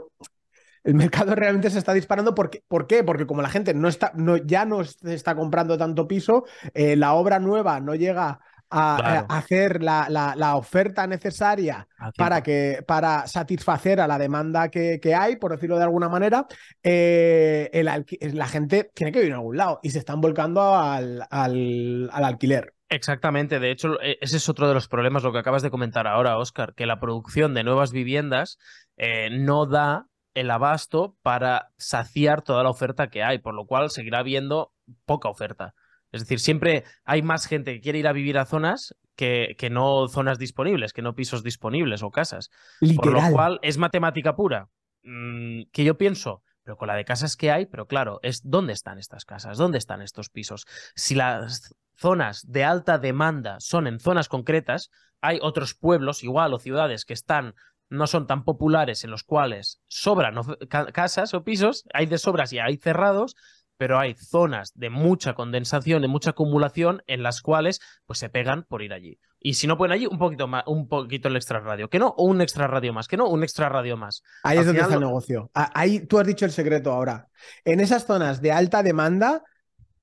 el 0.85 0.95
mercado 0.95 1.35
realmente 1.35 1.71
se 1.71 1.79
está 1.79 1.95
disparando. 1.95 2.35
Porque, 2.37 2.63
¿Por 2.69 2.87
qué? 2.87 3.03
Porque 3.03 3.27
como 3.27 3.43
la 3.43 3.49
gente 3.49 3.75
no 3.75 3.89
está, 3.89 4.13
no, 4.15 4.37
ya 4.37 4.65
no 4.65 4.85
se 4.85 5.15
está 5.15 5.35
comprando 5.35 5.77
tanto 5.79 6.07
piso, 6.07 6.45
la 6.75 7.15
obra 7.15 7.41
nueva 7.41 7.81
no 7.81 7.95
llega 7.97 8.41
a, 8.73 9.27
hacer 9.29 9.83
la, 9.83 10.07
la, 10.09 10.57
oferta 10.57 11.07
necesaria 11.07 11.87
para, 12.17 12.43
que, 12.43 12.83
para 12.87 13.27
satisfacer 13.27 14.01
a 14.01 14.07
la 14.07 14.19
demanda 14.19 14.69
que, 14.69 14.99
que 15.01 15.15
hay, 15.15 15.37
por 15.37 15.53
decirlo 15.53 15.77
de 15.77 15.85
alguna 15.85 16.09
manera, 16.09 16.47
eh, 16.83 17.71
el, 17.73 18.37
la 18.37 18.49
gente 18.49 18.91
tiene 18.95 19.13
que 19.13 19.19
vivir 19.19 19.33
en 19.33 19.39
algún 19.39 19.57
lado 19.57 19.81
y 19.83 19.91
se 19.91 19.99
están 19.99 20.21
volcando 20.21 20.75
al, 20.75 21.27
al, 21.31 22.11
al 22.13 22.25
alquiler. 22.25 22.75
Exactamente, 22.89 23.59
de 23.59 23.71
hecho, 23.71 24.01
e, 24.03 24.19
ese 24.21 24.37
es 24.37 24.49
otro 24.49 24.69
de 24.69 24.75
los 24.75 24.89
problemas, 24.89 25.23
lo 25.23 25.33
que 25.33 25.39
acabas 25.39 25.63
de 25.63 25.71
comentar 25.71 26.07
ahora, 26.07 26.37
Oscar, 26.39 26.75
que 26.75 26.87
la 26.87 27.01
producción 27.01 27.55
de 27.55 27.65
nuevas 27.65 27.91
viviendas 27.91 28.59
eh, 28.97 29.31
no 29.31 29.67
da 29.67 30.09
el 30.35 30.51
abasto 30.51 31.17
para 31.23 31.71
saciar 31.77 32.43
toda 32.43 32.63
la 32.63 32.71
oferta 32.71 33.09
que 33.09 33.23
hay, 33.23 33.39
por 33.39 33.55
lo 33.55 33.67
cual 33.67 33.91
seguirá 33.91 34.19
habiendo 34.19 34.73
poca 35.05 35.29
oferta. 35.29 35.75
Es 36.13 36.21
decir, 36.21 36.41
siempre 36.41 36.85
hay 37.05 37.23
más 37.23 37.47
gente 37.47 37.75
que 37.75 37.81
quiere 37.81 37.99
ir 37.99 38.07
a 38.07 38.13
vivir 38.13 38.39
a 38.39 38.45
zonas 38.45 38.95
que, 39.17 39.57
que 39.59 39.71
no 39.71 40.07
zonas 40.09 40.39
disponibles, 40.39 40.93
que 40.93 41.03
no 41.03 41.15
pisos 41.15 41.43
disponibles 41.43 42.03
o 42.03 42.11
casas. 42.11 42.51
Por 42.97 43.13
lo 43.13 43.21
cual 43.33 43.59
es 43.63 43.79
matemática 43.79 44.37
pura. 44.37 44.69
Mm, 45.03 45.63
que 45.73 45.85
yo 45.85 45.99
pienso, 45.99 46.43
pero 46.63 46.77
con 46.77 46.89
la 46.89 46.95
de 46.95 47.05
casas 47.05 47.37
que 47.37 47.51
hay, 47.51 47.67
pero 47.67 47.87
claro, 47.87 48.21
es 48.23 48.43
dónde 48.45 48.73
están 48.73 48.99
estas 48.99 49.25
casas, 49.25 49.59
dónde 49.59 49.79
están 49.79 50.03
estos 50.03 50.31
pisos. 50.31 50.67
Si 50.95 51.15
las 51.15 51.75
zonas 51.97 52.51
de 52.51 52.65
alta 52.65 52.99
demanda 52.99 53.59
son 53.61 53.87
en 53.87 53.99
zonas 53.99 54.29
concretas, 54.29 54.91
hay 55.21 55.39
otros 55.43 55.75
pueblos 55.75 56.23
igual 56.23 56.55
o 56.55 56.59
ciudades 56.59 57.05
que 57.05 57.15
están 57.15 57.55
no 57.89 58.07
son 58.07 58.27
tan 58.27 58.45
populares 58.45 59.05
en 59.05 59.11
los 59.11 59.23
cuales 59.23 59.81
sobran 59.87 60.37
casas 60.69 61.35
o 61.35 61.45
pisos, 61.45 61.85
hay 61.93 62.07
de 62.07 62.17
sobras 62.17 62.53
y 62.53 62.59
hay 62.59 62.79
cerrados, 62.79 63.37
pero 63.77 63.99
hay 63.99 64.15
zonas 64.15 64.73
de 64.75 64.91
mucha 64.91 65.35
condensación, 65.35 66.03
de 66.03 66.09
mucha 66.09 66.31
acumulación, 66.31 67.03
en 67.07 67.23
las 67.23 67.41
cuales 67.41 67.81
pues 68.07 68.19
se 68.19 68.29
pegan 68.29 68.65
por 68.65 68.83
ir 68.83 68.93
allí. 68.93 69.19
Y 69.41 69.55
si 69.55 69.67
no 69.67 69.77
pueden 69.77 69.93
allí, 69.93 70.07
un 70.07 70.19
poquito 70.19 70.47
más, 70.47 70.65
un 70.67 70.89
poquito 70.89 71.29
el 71.29 71.37
extra 71.37 71.61
radio. 71.61 71.91
Que 71.91 71.99
no, 71.99 72.09
o 72.17 72.25
un 72.25 72.41
extra 72.41 72.69
radio 72.69 72.93
más, 72.93 73.09
que 73.09 73.17
no, 73.17 73.29
un 73.29 73.43
extra 73.43 73.69
radio 73.69 73.97
más. 73.97 74.23
Ahí 74.45 74.59
es 74.59 74.67
donde 74.67 74.81
está 74.81 74.95
el 74.95 75.01
negocio. 75.01 75.51
Ahí 75.55 76.07
tú 76.07 76.19
has 76.19 76.27
dicho 76.27 76.45
el 76.45 76.53
secreto 76.53 76.93
ahora. 76.93 77.29
En 77.65 77.81
esas 77.81 78.07
zonas 78.07 78.41
de 78.41 78.53
alta 78.53 78.83
demanda, 78.83 79.43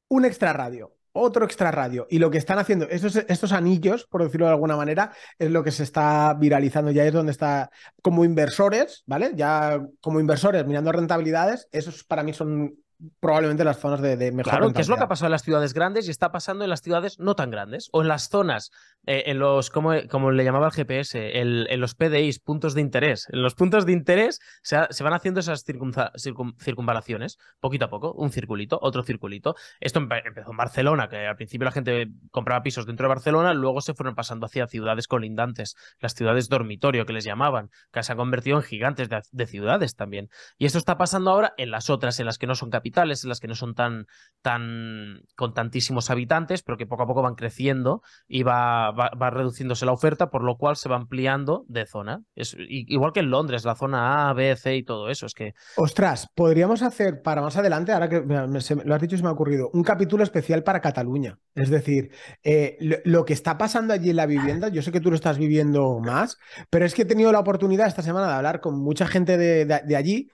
un 0.10 0.26
extra 0.26 0.52
radio 0.52 0.94
otro 1.12 1.46
extra 1.46 1.72
radio. 1.72 2.08
Y 2.10 2.20
lo 2.20 2.32
que 2.32 2.38
están 2.38 2.60
haciendo, 2.60 2.88
estos, 2.90 3.16
estos 3.16 3.52
anillos, 3.52 4.06
por 4.06 4.24
decirlo 4.24 4.48
de 4.48 4.54
alguna 4.54 4.76
manera, 4.76 5.12
es 5.38 5.52
lo 5.52 5.64
que 5.64 5.72
se 5.72 5.84
está 5.84 6.34
viralizando. 6.34 6.92
Ya 6.92 7.06
es 7.06 7.14
donde 7.14 7.32
está, 7.32 7.70
como 8.02 8.26
inversores, 8.26 9.04
¿vale? 9.06 9.32
Ya 9.36 9.82
como 10.02 10.20
inversores 10.20 10.66
mirando 10.66 10.92
rentabilidades, 10.92 11.68
esos 11.72 12.04
para 12.04 12.24
mí 12.24 12.34
son 12.34 12.76
probablemente 13.20 13.64
las 13.64 13.80
zonas 13.80 14.02
de, 14.02 14.18
de 14.18 14.32
mejor 14.32 14.52
Claro, 14.52 14.74
que 14.74 14.82
es 14.82 14.90
lo 14.90 14.98
que 14.98 15.04
ha 15.04 15.08
pasado 15.08 15.28
en 15.28 15.32
las 15.32 15.44
ciudades 15.44 15.74
grandes 15.74 16.08
y 16.08 16.12
está 16.12 16.32
pasando 16.32 16.64
en 16.64 16.70
las 16.70 16.82
ciudades 16.82 17.20
no 17.20 17.36
tan 17.36 17.50
grandes 17.50 17.90
o 17.94 18.02
en 18.02 18.10
las 18.10 18.30
zonas, 18.30 18.72
eh, 19.06 19.24
en 19.28 19.40
los, 19.40 19.70
como, 19.70 19.94
como, 20.10 20.32
le 20.32 20.44
llamaba 20.44 20.68
el 20.68 20.74
GPS, 20.74 21.40
en 21.40 21.80
los 21.80 21.96
PDIs, 21.96 22.40
puntos 22.40 22.74
de 22.74 22.82
interés. 22.82 23.28
En 23.32 23.42
los 23.42 23.56
puntos 23.56 23.86
de 23.86 23.94
interés 23.94 24.40
se, 24.62 25.04
van 25.04 25.14
haciendo 25.14 25.40
esas 25.40 25.64
circunvalaciones, 25.64 27.38
poquito 27.60 27.86
a 27.86 27.90
poco, 27.90 28.12
un 28.14 28.32
circulito, 28.32 28.78
otro 28.82 29.04
circulito. 29.04 29.56
Esto 29.80 30.00
empezó 30.00 30.52
en 30.52 30.58
Barcelona, 30.58 31.08
que 31.08 31.26
al 31.26 31.36
principio 31.38 31.66
la 31.66 31.72
gente 31.72 32.10
compraba 32.32 32.64
pisos 32.64 32.86
dentro 32.86 33.06
de 33.06 33.10
Barcelona, 33.10 33.54
luego 33.54 33.82
se 33.82 33.94
fueron 33.94 34.16
pasando 34.16 34.46
hacia 34.46 34.68
ciudades 34.68 35.08
colindantes, 35.08 35.76
las 36.00 36.14
ciudades 36.14 36.50
dormitorio 36.50 37.06
que 37.06 37.14
les 37.14 37.24
llamaban, 37.24 37.70
que 37.92 38.04
se 38.04 38.12
han 38.12 38.18
convertido 38.18 38.58
en 38.58 38.64
gigantes 38.64 39.08
de, 39.08 39.22
de 39.32 39.48
ciudades 39.48 39.96
también. 39.96 40.30
Y 40.58 40.66
esto 40.66 40.78
está 40.78 40.98
pasando 40.98 41.32
ahora 41.32 41.54
en 41.58 41.72
las 41.72 41.90
otras, 41.90 42.20
en 42.20 42.26
las 42.26 42.38
que 42.38 42.48
no 42.48 42.56
son 42.56 42.70
capitales 42.70 42.89
en 42.98 43.30
las 43.30 43.40
que 43.40 43.48
no 43.48 43.56
son 43.56 43.76
tan, 43.76 44.08
tan 44.42 45.22
con 45.36 45.54
tantísimos 45.54 46.10
habitantes, 46.10 46.64
pero 46.64 46.78
que 46.78 46.86
poco 46.86 47.04
a 47.04 47.08
poco 47.08 47.22
van 47.22 47.36
creciendo 47.36 48.02
y 48.28 48.44
va, 48.44 48.92
va, 48.92 49.30
reduciéndose 49.30 49.86
la 49.86 49.92
oferta, 49.92 50.30
por 50.30 50.44
lo 50.44 50.58
cual 50.58 50.76
se 50.76 50.90
va 50.90 50.96
ampliando 50.96 51.66
de 51.68 51.86
zona. 51.86 52.24
Es, 52.36 52.56
igual 52.58 53.14
que 53.14 53.20
en 53.20 53.30
Londres, 53.30 53.66
la 53.66 53.76
zona 53.76 54.30
A, 54.30 54.34
B, 54.34 54.56
C 54.56 54.76
y 54.76 54.84
todo 54.84 55.10
eso. 55.10 55.26
Es 55.26 55.34
que. 55.34 55.54
Ostras, 55.78 56.28
podríamos 56.36 56.82
hacer 56.82 57.22
para 57.22 57.42
más 57.42 57.58
adelante, 57.58 57.92
ahora 57.92 58.10
que 58.10 58.22
lo 58.22 58.96
has 58.96 59.02
dicho 59.02 59.16
y 59.16 59.18
se 59.18 59.24
me 59.24 59.30
ha 59.30 59.34
ocurrido, 59.34 59.70
un 59.74 59.84
capítulo 59.84 60.24
especial 60.24 60.64
para 60.64 60.82
Cataluña. 60.82 61.38
Es 61.56 61.70
decir, 61.70 62.12
eh, 62.44 62.78
lo, 63.04 63.26
que 63.26 63.34
está 63.34 63.58
pasando 63.58 63.94
allí 63.94 64.12
en 64.12 64.16
la 64.16 64.26
vivienda, 64.26 64.70
yo 64.70 64.82
sé 64.82 64.92
que 64.92 65.02
tú 65.02 65.10
lo 65.10 65.16
estás 65.16 65.38
viviendo 65.38 66.00
más, 66.00 66.38
pero 66.70 66.86
es 66.86 66.94
que 66.94 67.02
he 67.02 67.06
tenido 67.06 67.32
la 67.32 67.40
oportunidad 67.40 67.88
esta 67.88 68.02
semana 68.02 68.28
de 68.28 68.34
hablar 68.34 68.62
con 68.62 68.80
mucha 68.80 69.08
gente 69.08 69.38
de, 69.38 69.66
de 69.66 69.96
allí 69.96 70.30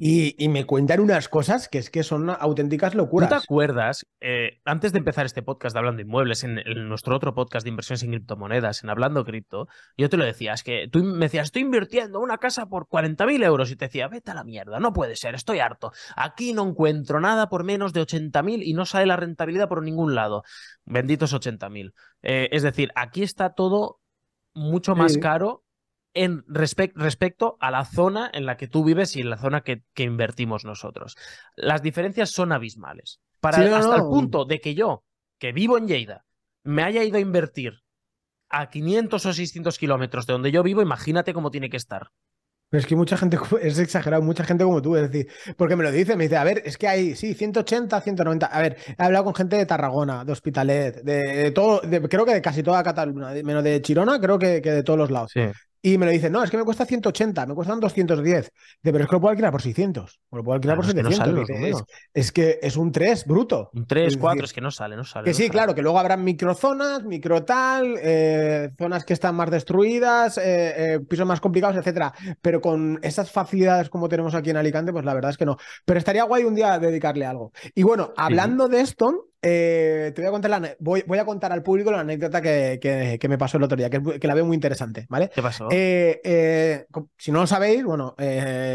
y, 0.00 0.48
me 0.48 0.64
cuentan 0.64 1.00
unas 1.00 1.28
cosas 1.28 1.68
que 1.68 1.78
es 1.78 1.90
que 1.96 2.02
son 2.02 2.28
auténticas 2.28 2.94
locuras. 2.94 3.30
¿No 3.30 3.38
te 3.38 3.42
acuerdas, 3.42 4.06
eh, 4.20 4.60
antes 4.66 4.92
de 4.92 4.98
empezar 4.98 5.24
este 5.24 5.42
podcast 5.42 5.74
de 5.74 5.78
Hablando 5.78 6.02
Inmuebles, 6.02 6.44
en, 6.44 6.60
nuestro 6.88 7.16
otro 7.16 7.34
podcast 7.34 7.64
de 7.64 7.70
inversiones 7.70 8.02
en 8.02 8.10
criptomonedas, 8.10 8.84
en 8.84 8.90
Hablando 8.90 9.24
Cripto, 9.24 9.66
yo 9.96 10.10
te 10.10 10.18
lo 10.18 10.24
decía, 10.24 10.52
es 10.52 10.62
que 10.62 10.88
tú 10.92 11.02
me 11.02 11.26
decías, 11.26 11.46
estoy 11.46 11.62
invirtiendo 11.62 12.20
una 12.20 12.36
casa 12.36 12.66
por 12.66 12.86
40.000 12.86 13.44
euros 13.44 13.70
y 13.70 13.76
te 13.76 13.86
decía, 13.86 14.08
vete 14.08 14.30
a 14.30 14.34
la 14.34 14.44
mierda, 14.44 14.78
no 14.78 14.92
puede 14.92 15.16
ser, 15.16 15.34
estoy 15.34 15.58
harto. 15.58 15.92
Aquí 16.16 16.52
no 16.52 16.68
encuentro 16.68 17.18
nada 17.18 17.48
por 17.48 17.64
menos 17.64 17.94
de 17.94 18.02
80.000 18.02 18.62
y 18.62 18.74
no 18.74 18.84
sale 18.84 19.06
la 19.06 19.16
rentabilidad 19.16 19.68
por 19.68 19.82
ningún 19.82 20.14
lado. 20.14 20.44
Benditos 20.84 21.32
80.000. 21.32 21.94
Eh, 22.22 22.48
es 22.52 22.62
decir, 22.62 22.90
aquí 22.94 23.22
está 23.22 23.54
todo 23.54 24.00
mucho 24.52 24.94
más 24.94 25.16
caro 25.16 25.65
en 26.16 26.44
respecto 26.48 27.58
a 27.60 27.70
la 27.70 27.84
zona 27.84 28.30
en 28.32 28.46
la 28.46 28.56
que 28.56 28.66
tú 28.66 28.82
vives 28.82 29.14
y 29.16 29.20
en 29.20 29.28
la 29.28 29.36
zona 29.36 29.62
que, 29.62 29.84
invertimos 29.96 30.64
nosotros. 30.64 31.16
Las 31.56 31.82
diferencias 31.82 32.30
son 32.30 32.52
abismales. 32.52 33.20
Para 33.40 33.58
hasta 33.76 33.96
el 33.96 34.02
punto 34.02 34.46
de 34.46 34.60
que 34.60 34.74
yo, 34.74 35.04
que 35.38 35.52
vivo 35.52 35.76
en 35.76 35.86
Lleida, 35.86 36.24
me 36.64 36.82
haya 36.82 37.04
ido 37.04 37.18
a 37.18 37.20
invertir 37.20 37.82
a 38.48 38.70
500 38.70 39.26
o 39.26 39.32
600 39.32 39.78
kilómetros 39.78 40.26
de 40.26 40.32
donde 40.32 40.50
yo 40.50 40.62
vivo, 40.62 40.80
imagínate 40.80 41.34
cómo 41.34 41.50
tiene 41.50 41.68
que 41.68 41.76
estar. 41.76 42.10
Pero 42.70 42.80
es 42.80 42.86
que 42.86 42.96
mucha 42.96 43.18
gente, 43.18 43.38
es 43.60 43.78
exagerado, 43.78 44.22
mucha 44.22 44.44
gente 44.44 44.64
como 44.64 44.80
tú, 44.80 44.96
es 44.96 45.10
decir, 45.10 45.30
porque 45.58 45.76
me 45.76 45.84
lo 45.84 45.92
dice, 45.92 46.16
me 46.16 46.24
dice, 46.24 46.38
a 46.38 46.44
ver, 46.44 46.62
es 46.64 46.78
que 46.78 46.88
hay, 46.88 47.14
sí, 47.14 47.34
180, 47.34 48.00
190, 48.00 48.46
a 48.46 48.60
ver, 48.62 48.78
he 48.98 49.02
hablado 49.02 49.26
con 49.26 49.34
gente 49.34 49.56
de 49.56 49.66
Tarragona, 49.66 50.24
de 50.24 50.32
Hospitalet, 50.32 51.02
de, 51.02 51.50
todo, 51.50 51.82
creo 51.82 52.24
que 52.24 52.34
de 52.34 52.40
casi 52.40 52.62
toda 52.62 52.82
Cataluña, 52.82 53.32
menos 53.44 53.62
de 53.62 53.82
Chirona, 53.82 54.18
creo 54.18 54.38
que, 54.38 54.62
que 54.62 54.72
de 54.72 54.82
todos 54.82 54.98
los 54.98 55.10
lados. 55.10 55.30
Sí. 55.34 55.42
Y 55.86 55.98
me 55.98 56.06
lo 56.06 56.10
dicen, 56.10 56.32
no, 56.32 56.42
es 56.42 56.50
que 56.50 56.56
me 56.56 56.64
cuesta 56.64 56.84
180, 56.84 57.46
me 57.46 57.54
cuestan 57.54 57.78
210. 57.78 58.52
pero 58.82 58.98
es 58.98 59.06
que 59.06 59.14
lo 59.14 59.20
puedo 59.20 59.30
alquilar 59.30 59.52
por 59.52 59.62
600. 59.62 60.20
lo 60.32 60.42
puedo 60.42 60.56
alquilar 60.56 60.74
por 60.74 60.84
700. 60.84 61.84
Es 62.12 62.32
que, 62.32 62.58
es, 62.60 62.76
un 62.76 62.90
3 62.90 63.24
bruto. 63.24 63.70
Un 63.72 63.86
3, 63.86 64.16
4, 64.16 64.46
es 64.46 64.52
que 64.52 64.60
no 64.60 64.72
sale, 64.72 64.96
no 64.96 65.04
sale. 65.04 65.26
Que 65.26 65.32
sí, 65.32 65.48
claro, 65.48 65.76
que 65.76 65.82
luego 65.82 66.00
habrá 66.00 66.16
microzonas, 66.16 67.04
micro 67.04 67.44
tal, 67.44 67.94
eh, 68.02 68.70
zonas 68.76 69.04
que 69.04 69.12
están 69.12 69.36
más 69.36 69.48
destruidas, 69.48 70.38
eh, 70.38 70.94
eh, 70.94 71.00
pisos 71.08 71.24
más 71.24 71.40
complicados, 71.40 71.76
etcétera. 71.76 72.12
Pero 72.42 72.60
con 72.60 72.98
esas 73.02 73.30
facilidades 73.30 73.88
como 73.88 74.08
tenemos 74.08 74.34
aquí 74.34 74.50
en 74.50 74.56
Alicante, 74.56 74.90
pues 74.92 75.04
la 75.04 75.14
verdad 75.14 75.30
es 75.30 75.38
que 75.38 75.46
no. 75.46 75.56
Pero 75.84 76.00
estaría 76.00 76.24
guay 76.24 76.42
un 76.42 76.56
día 76.56 76.80
dedicarle 76.80 77.26
algo. 77.26 77.52
Y 77.76 77.84
bueno, 77.84 78.12
hablando 78.16 78.66
de 78.66 78.80
esto, 78.80 79.28
eh, 79.42 80.12
te 80.14 80.22
voy 80.22 80.28
a 80.28 80.30
contar 80.32 80.50
la, 80.50 80.76
voy, 80.78 81.04
voy, 81.06 81.18
a 81.18 81.24
contar 81.24 81.52
al 81.52 81.62
público 81.62 81.90
la 81.90 82.00
anécdota 82.00 82.40
que, 82.40 82.78
que, 83.20 83.28
me 83.28 83.38
pasó 83.38 83.58
el 83.58 83.64
otro 83.64 83.76
día, 83.76 83.90
que, 83.90 84.26
la 84.26 84.34
veo 84.34 84.44
muy 84.44 84.54
interesante, 84.54 85.06
¿vale? 85.08 85.30
¿Qué 85.34 85.42
pasó? 85.42 85.68
Eh, 85.70 86.20
eh, 86.24 86.86
si 87.16 87.32
no 87.32 87.40
lo 87.40 87.46
sabéis, 87.46 87.84
bueno, 87.84 88.14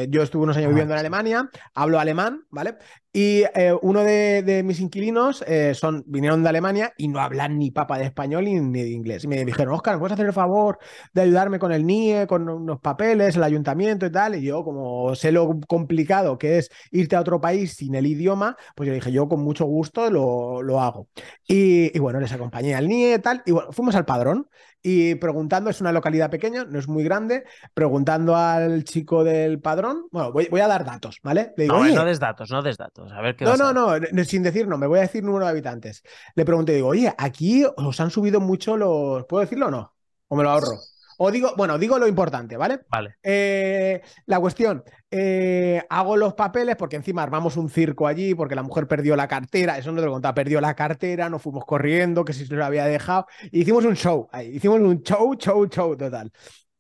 yo 0.10 0.24
estuve 0.24 0.44
unos 0.44 0.58
años 0.58 0.70
viviendo 0.70 0.94
en 0.94 1.00
Alemania, 1.00 1.50
hablo 1.74 2.00
alemán, 2.00 2.46
¿vale? 2.50 2.76
Y 3.14 3.44
eh, 3.56 3.74
uno 3.82 4.04
de, 4.06 4.62
mis 4.64 4.80
inquilinos 4.80 5.44
eh, 5.46 5.74
son, 5.76 6.04
vinieron 6.08 6.44
de 6.44 6.50
Alemania 6.50 6.94
y 6.98 7.10
no 7.10 7.20
hablan 7.20 7.58
ni 7.60 7.70
papa 7.70 7.98
de 7.98 8.06
español 8.06 8.46
ni, 8.46 8.82
de 8.82 8.90
inglés. 8.90 9.26
Y 9.26 9.28
me 9.28 9.44
dijeron, 9.44 9.74
Oscar, 9.74 9.96
¿me 9.96 10.00
puedes 10.00 10.14
hacer 10.14 10.28
el 10.28 10.34
favor 10.34 10.80
de 11.14 11.22
ayudarme 11.24 11.60
con 11.60 11.74
el 11.74 11.86
NIE, 11.86 12.26
con 12.26 12.48
unos 12.48 12.80
papeles, 12.80 13.36
el 13.36 13.44
ayuntamiento 13.44 14.06
y 14.06 14.12
tal? 14.12 14.36
Y 14.36 14.44
yo, 14.44 14.64
como 14.64 15.14
sé 15.16 15.34
lo 15.34 15.60
complicado 15.68 16.38
que 16.38 16.58
es 16.60 16.70
irte 16.92 17.18
a 17.18 17.22
otro 17.22 17.42
país 17.42 17.74
sin 17.76 17.96
el 17.96 18.08
idioma, 18.08 18.56
pues 18.76 18.88
yo 18.88 18.94
dije, 18.94 19.12
yo 19.12 19.28
con 19.28 19.42
mucho 19.42 19.66
gusto 19.66 20.10
lo, 20.10 20.62
lo 20.62 20.80
hago. 20.80 21.10
Y, 21.46 21.96
y, 21.96 22.00
bueno, 22.00 22.22
les 22.22 22.32
acompañé 22.32 22.76
al 22.76 22.88
NIE 22.88 23.16
y 23.16 23.20
tal. 23.20 23.44
Y 23.46 23.52
bueno, 23.52 23.74
fuimos 23.74 23.96
al 23.96 24.06
padrón 24.06 24.48
y 24.84 25.16
preguntando, 25.16 25.70
es 25.70 25.82
una 25.82 25.92
localidad 25.92 26.30
pequeña, 26.30 26.66
no 26.66 26.80
es 26.80 26.88
muy 26.88 27.04
grande, 27.04 27.44
preguntando 27.74 28.36
al 28.36 28.84
chico 28.84 29.24
del 29.24 29.60
padrón, 29.60 30.08
bueno, 30.12 30.32
voy, 30.32 30.60
a 30.60 30.68
dar 30.68 30.86
datos, 30.86 31.20
¿vale? 31.24 31.54
Le 31.58 31.64
digo, 31.66 31.84
no, 31.84 31.94
no 31.94 32.06
des 32.06 32.20
datos, 32.20 32.50
no 32.50 32.62
des 32.62 32.78
datos, 32.78 33.12
a 33.12 33.22
ver 33.22 33.36
qué 33.36 33.46
No, 33.46 33.56
no, 33.56 33.74
no, 33.74 34.24
sin 34.24 34.44
decir 34.44 34.68
no, 34.68 34.78
me 34.78 34.88
voy 34.88 35.00
a 35.00 35.04
decir 35.04 35.24
número 35.24 35.46
de 35.46 35.52
habitantes. 35.52 36.04
Le 36.36 36.46
pregunté, 36.46 36.74
digo, 36.74 36.90
oye, 36.90 37.14
aquí 37.18 37.64
os 37.78 38.00
han 38.00 38.10
subido 38.10 38.40
mucho 38.40 38.78
los, 38.78 39.26
¿puedo 39.26 39.42
decirlo 39.42 39.68
o 39.68 39.72
no? 39.72 39.96
¿O 40.28 40.36
me 40.36 40.44
lo 40.44 40.52
ahorro? 40.52 40.80
O 41.24 41.30
digo, 41.30 41.54
bueno, 41.56 41.78
digo 41.78 42.00
lo 42.00 42.08
importante, 42.08 42.58
¿vale? 42.58 42.80
Vale. 42.90 43.18
Eh, 43.22 44.02
la 44.26 44.40
cuestión, 44.40 44.84
eh, 45.12 45.84
hago 45.88 46.18
los 46.18 46.34
papeles 46.34 46.76
porque 46.76 46.96
encima 46.96 47.22
armamos 47.22 47.58
un 47.58 47.70
circo 47.70 48.08
allí 48.08 48.34
porque 48.34 48.56
la 48.56 48.64
mujer 48.64 48.88
perdió 48.88 49.16
la 49.16 49.28
cartera, 49.28 49.78
eso 49.78 49.92
no 49.92 50.00
te 50.00 50.08
lo 50.08 50.14
contaba, 50.14 50.34
perdió 50.34 50.60
la 50.60 50.74
cartera, 50.74 51.30
nos 51.30 51.44
fuimos 51.44 51.64
corriendo, 51.64 52.26
que 52.26 52.34
si 52.34 52.48
se 52.48 52.56
lo 52.56 52.66
había 52.66 52.86
dejado, 52.86 53.28
hicimos 53.52 53.86
un 53.86 53.96
show 53.96 54.30
ahí, 54.32 54.48
hicimos 54.56 54.80
un 54.80 55.04
show, 55.04 55.36
show, 55.36 55.64
show 55.68 55.96
total. 55.96 56.32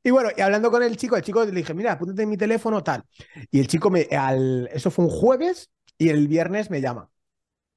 Y 0.01 0.09
bueno, 0.09 0.29
y 0.35 0.41
hablando 0.41 0.71
con 0.71 0.81
el 0.81 0.97
chico, 0.97 1.15
el 1.15 1.21
chico 1.21 1.45
le 1.45 1.51
dije, 1.51 1.75
mira, 1.75 1.91
apúntate 1.91 2.23
en 2.23 2.29
mi 2.29 2.37
teléfono, 2.37 2.81
tal. 2.81 3.03
Y 3.51 3.59
el 3.59 3.67
chico 3.67 3.91
me, 3.91 4.07
al, 4.09 4.67
eso 4.73 4.89
fue 4.89 5.05
un 5.05 5.11
jueves 5.11 5.69
y 5.99 6.09
el 6.09 6.27
viernes 6.27 6.71
me 6.71 6.81
llama. 6.81 7.11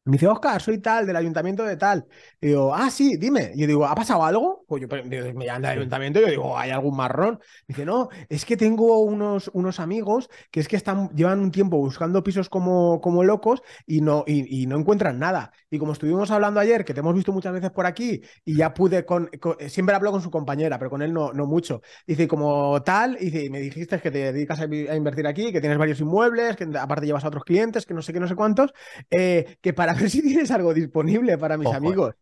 Me 0.06 0.12
dice, 0.12 0.26
Oscar, 0.26 0.60
soy 0.60 0.78
tal, 0.78 1.06
del 1.06 1.16
ayuntamiento 1.16 1.64
de 1.64 1.78
tal. 1.78 2.06
Y 2.38 2.48
digo, 2.48 2.74
ah, 2.74 2.90
sí, 2.90 3.16
dime. 3.16 3.52
Y 3.54 3.62
yo 3.62 3.66
digo, 3.66 3.86
¿ha 3.86 3.94
pasado 3.94 4.22
algo? 4.22 4.62
Pues 4.68 4.82
yo 4.82 4.88
me 5.34 5.46
llaman 5.46 5.62
del 5.62 5.70
ayuntamiento 5.78 6.18
y 6.20 6.24
yo 6.24 6.28
digo, 6.28 6.58
¿hay 6.58 6.70
algún 6.72 6.94
marrón? 6.94 7.40
Me 7.66 7.74
dice, 7.74 7.86
no, 7.86 8.10
es 8.28 8.44
que 8.44 8.58
tengo 8.58 9.00
unos, 9.00 9.50
unos 9.54 9.80
amigos 9.80 10.28
que 10.50 10.60
es 10.60 10.68
que 10.68 10.76
están, 10.76 11.08
llevan 11.16 11.40
un 11.40 11.50
tiempo 11.50 11.78
buscando 11.78 12.22
pisos 12.22 12.50
como, 12.50 13.00
como 13.00 13.24
locos 13.24 13.62
y 13.86 14.02
no, 14.02 14.24
y, 14.26 14.66
no 14.66 14.78
encuentran 14.78 15.18
nada. 15.18 15.52
Y 15.70 15.78
como 15.78 15.92
estuvimos 15.92 16.30
hablando 16.30 16.60
ayer, 16.60 16.84
que 16.84 16.92
te 16.92 17.00
hemos 17.00 17.14
visto 17.14 17.32
muchas 17.32 17.54
veces 17.54 17.70
por 17.70 17.86
aquí, 17.86 18.20
y 18.44 18.56
ya 18.56 18.74
pude 18.74 19.06
con, 19.06 19.30
siempre 19.68 19.96
hablo 19.96 20.12
con 20.12 20.20
su 20.20 20.30
compañera, 20.30 20.78
pero 20.78 20.90
con 20.90 21.00
él 21.00 21.14
no, 21.14 21.32
no 21.32 21.46
mucho. 21.46 21.80
Dice, 22.06 22.28
como 22.28 22.82
tal, 22.82 23.16
y 23.20 23.30
dice, 23.30 23.48
me 23.48 23.60
dijiste 23.60 23.98
que 24.00 24.10
te 24.10 24.32
dedicas 24.32 24.60
a, 24.60 24.64
invertir 24.64 25.26
aquí, 25.26 25.50
que 25.50 25.60
tienes 25.60 25.78
varios 25.78 26.00
inmuebles, 26.00 26.56
que 26.56 26.68
aparte 26.78 27.06
llevas 27.06 27.24
a 27.24 27.28
otros 27.28 27.44
clientes, 27.44 27.86
que 27.86 27.94
no 27.94 28.02
sé 28.02 28.12
qué, 28.12 28.20
no 28.20 28.28
sé 28.28 28.34
cuántos, 28.34 28.74
eh, 29.10 29.56
que 29.62 29.72
para 29.72 29.93
a 29.94 30.00
ver 30.00 30.10
si 30.10 30.22
tienes 30.22 30.50
algo 30.50 30.74
disponible 30.74 31.38
para 31.38 31.56
mis 31.56 31.72
amigos. 31.72 32.14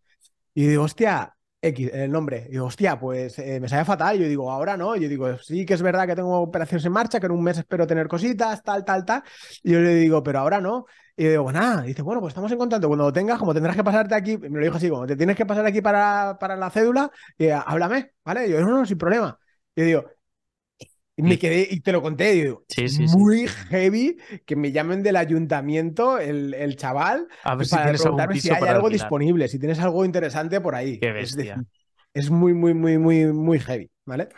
Y 0.55 0.67
digo, 0.67 0.85
hostia, 0.85 1.35
X, 1.61 1.91
el 1.95 2.11
nombre. 2.11 2.47
Y 2.49 2.53
digo, 2.53 2.67
hostia, 2.67 2.99
pues 2.99 3.39
eh, 3.39 3.61
me 3.61 3.69
sale 3.69 3.85
fatal. 3.85 4.19
Yo 4.19 4.29
digo, 4.29 4.51
ahora 4.51 4.77
no. 4.77 4.95
Yo 4.97 5.09
digo, 5.09 5.39
sí 5.39 5.65
que 5.65 5.75
es 5.75 5.83
verdad 5.83 6.07
que 6.07 6.15
tengo 6.15 6.41
operaciones 6.41 6.85
en 6.85 6.93
marcha, 6.93 7.19
que 7.19 7.27
en 7.27 7.33
un 7.33 7.43
mes 7.43 7.59
espero 7.59 7.87
tener 7.87 8.09
cositas, 8.09 8.63
tal, 8.63 8.85
tal, 8.85 9.05
tal. 9.05 9.23
Y 9.63 9.73
yo 9.73 9.81
le 9.81 9.95
digo, 9.95 10.23
pero 10.23 10.41
ahora 10.41 10.61
no. 10.61 10.87
Y 11.17 11.29
digo, 11.29 11.51
nada. 11.53 11.83
dice, 11.83 12.03
bueno, 12.03 12.21
pues 12.21 12.33
estamos 12.33 12.53
en 12.53 12.59
contacto. 12.59 12.89
Cuando 12.89 13.05
lo 13.05 13.13
tengas, 13.13 13.39
como 13.39 13.55
tendrás 13.55 13.77
que 13.77 13.85
pasarte 13.85 14.15
aquí, 14.15 14.37
me 14.37 14.59
lo 14.59 14.65
dijo 14.65 14.77
así, 14.77 14.91
como 14.91 15.07
te 15.07 15.17
tienes 15.17 15.37
que 15.37 15.47
pasar 15.47 15.65
aquí 15.65 15.81
para, 15.81 16.37
para 16.39 16.57
la 16.57 16.69
cédula, 16.69 17.11
y, 17.39 17.49
háblame, 17.49 18.13
¿vale? 18.25 18.49
Y 18.49 18.51
yo, 18.51 18.61
no, 18.61 18.79
no, 18.79 18.85
sin 18.85 18.99
problema. 18.99 19.39
Y 19.75 19.81
yo 19.81 19.87
digo, 19.87 20.05
y 21.17 21.23
me 21.23 21.39
quedé, 21.39 21.69
y 21.71 21.81
te 21.81 21.93
lo 21.93 22.01
conté, 22.01 22.33
digo, 22.33 22.65
muy 23.13 23.47
heavy 23.47 24.17
que 24.47 24.57
me 24.57 24.73
llamen 24.73 25.03
del 25.03 25.17
ayuntamiento 25.17 26.19
el, 26.19 26.55
el 26.55 26.77
chaval 26.77 27.29
a 27.45 27.55
ver 27.55 27.69
para 27.69 27.97
si 27.97 28.03
preguntarme 28.03 28.41
si 28.41 28.51
hay 28.51 28.63
algo 28.63 28.89
disponible, 28.89 29.49
si 29.49 29.59
tienes 29.59 29.79
algo 29.81 30.05
interesante 30.05 30.61
por 30.61 30.75
ahí. 30.75 30.99
Qué 30.99 31.13
bestia. 31.13 31.63
Es, 32.15 32.31
muy, 32.31 32.55
muy, 32.55 32.73
muy, 32.73 32.99
muy, 32.99 33.27
muy 33.27 33.59
heavy, 33.59 33.91
¿vale? 34.07 34.29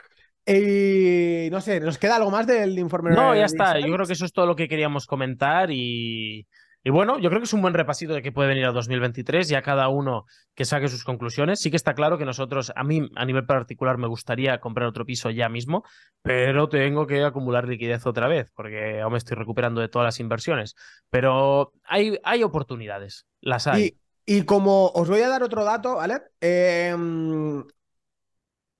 Y 0.46 1.48
no 1.50 1.60
sé, 1.60 1.80
¿nos 1.80 1.96
queda 1.96 2.16
algo 2.16 2.30
más 2.30 2.46
del 2.46 2.78
informe? 2.78 3.10
No, 3.10 3.34
ya 3.34 3.46
está. 3.46 3.78
Yo 3.78 3.92
creo 3.92 4.06
que 4.06 4.12
eso 4.12 4.24
es 4.24 4.32
todo 4.32 4.46
lo 4.46 4.56
que 4.56 4.68
queríamos 4.68 5.06
comentar 5.06 5.70
y 5.70 6.46
y 6.86 6.90
bueno, 6.90 7.18
yo 7.18 7.30
creo 7.30 7.40
que 7.40 7.46
es 7.46 7.52
un 7.54 7.62
buen 7.62 7.72
repasito 7.72 8.12
de 8.12 8.20
qué 8.20 8.30
puede 8.30 8.50
venir 8.50 8.66
a 8.66 8.72
2023 8.72 9.50
y 9.50 9.54
a 9.54 9.62
cada 9.62 9.88
uno 9.88 10.26
que 10.54 10.66
saque 10.66 10.88
sus 10.88 11.02
conclusiones. 11.02 11.58
Sí 11.58 11.70
que 11.70 11.78
está 11.78 11.94
claro 11.94 12.18
que 12.18 12.26
nosotros, 12.26 12.72
a 12.76 12.84
mí 12.84 13.08
a 13.16 13.24
nivel 13.24 13.46
particular, 13.46 13.96
me 13.96 14.06
gustaría 14.06 14.60
comprar 14.60 14.86
otro 14.86 15.06
piso 15.06 15.30
ya 15.30 15.48
mismo, 15.48 15.82
pero 16.20 16.68
tengo 16.68 17.06
que 17.06 17.24
acumular 17.24 17.66
liquidez 17.66 18.04
otra 18.04 18.28
vez 18.28 18.52
porque 18.54 19.00
aún 19.00 19.12
me 19.12 19.18
estoy 19.18 19.34
recuperando 19.34 19.80
de 19.80 19.88
todas 19.88 20.04
las 20.04 20.20
inversiones. 20.20 20.74
Pero 21.08 21.72
hay, 21.84 22.18
hay 22.22 22.42
oportunidades, 22.42 23.24
las 23.40 23.66
hay. 23.66 23.96
Y, 24.26 24.42
como 24.42 24.88
os 24.88 25.08
voy 25.08 25.22
a 25.22 25.28
dar 25.30 25.42
otro 25.42 25.64
dato, 25.64 25.96
¿vale? 25.96 26.20
Em, 26.38 27.64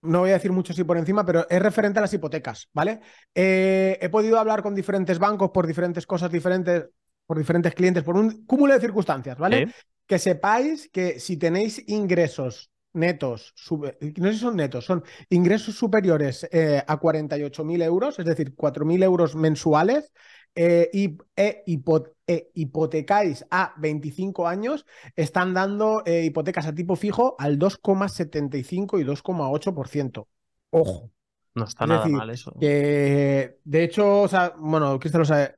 no 0.03 0.19
voy 0.21 0.29
a 0.29 0.35
decir 0.35 0.53
mucho 0.53 0.75
así 0.75 0.85
por 0.85 0.99
encima, 0.99 1.25
pero 1.25 1.47
es 1.49 1.63
referente 1.63 2.01
a 2.01 2.03
las 2.03 2.13
hipotecas, 2.13 2.69
¿vale? 2.75 3.01
Eh, 3.35 3.97
he 3.99 4.11
podido 4.11 4.39
hablar 4.39 4.63
con 4.63 4.75
diferentes 4.75 5.19
bancos 5.19 5.53
por 5.53 5.67
diferentes 5.67 6.07
cosas 6.07 6.31
diferentes 6.31 6.91
por 7.27 7.39
diferentes 7.39 7.75
clientes, 7.75 8.03
por 8.03 8.17
un 8.17 8.45
cúmulo 8.47 8.75
de 8.75 8.81
circunstancias, 8.81 9.39
¿vale? 9.39 9.73
Que 10.07 10.19
sepáis 10.19 10.89
que 10.91 11.19
si 11.19 11.37
tenéis 11.37 11.83
ingresos 11.89 12.71
netos, 12.93 13.55
no 13.71 14.29
sé 14.29 14.33
si 14.33 14.39
son 14.39 14.57
netos, 14.57 14.85
son 14.85 15.03
ingresos 15.29 15.75
superiores 15.75 16.49
eh, 16.53 16.83
a 16.87 16.99
48.000 16.99 17.83
euros, 17.83 18.19
es 18.19 18.25
decir, 18.25 18.55
4.000 18.55 19.03
euros 19.03 19.35
mensuales, 19.35 20.13
eh, 20.55 20.89
y 20.93 21.19
e, 21.35 21.65
e, 22.27 22.51
hipotecáis 22.55 23.45
a 23.51 23.75
25 23.77 24.47
años, 24.47 24.87
están 25.17 25.53
dando 25.53 26.03
eh, 26.07 26.25
hipotecas 26.25 26.67
a 26.67 26.75
tipo 26.75 26.95
fijo 26.95 27.35
al 27.39 27.59
2,75 27.59 29.01
y 29.01 29.05
2,8%. 29.05 30.27
Ojo. 30.71 31.11
No 31.57 31.65
está 31.65 31.87
nada 31.87 32.07
mal 32.09 32.31
eso. 32.31 32.53
Que, 32.59 33.59
de 33.63 33.85
hecho, 33.85 34.23
o 34.23 34.29
sea, 34.29 34.55
bueno, 34.59 34.99
Cristian 34.99 35.21
lo 35.21 35.25
sabe, 35.25 35.55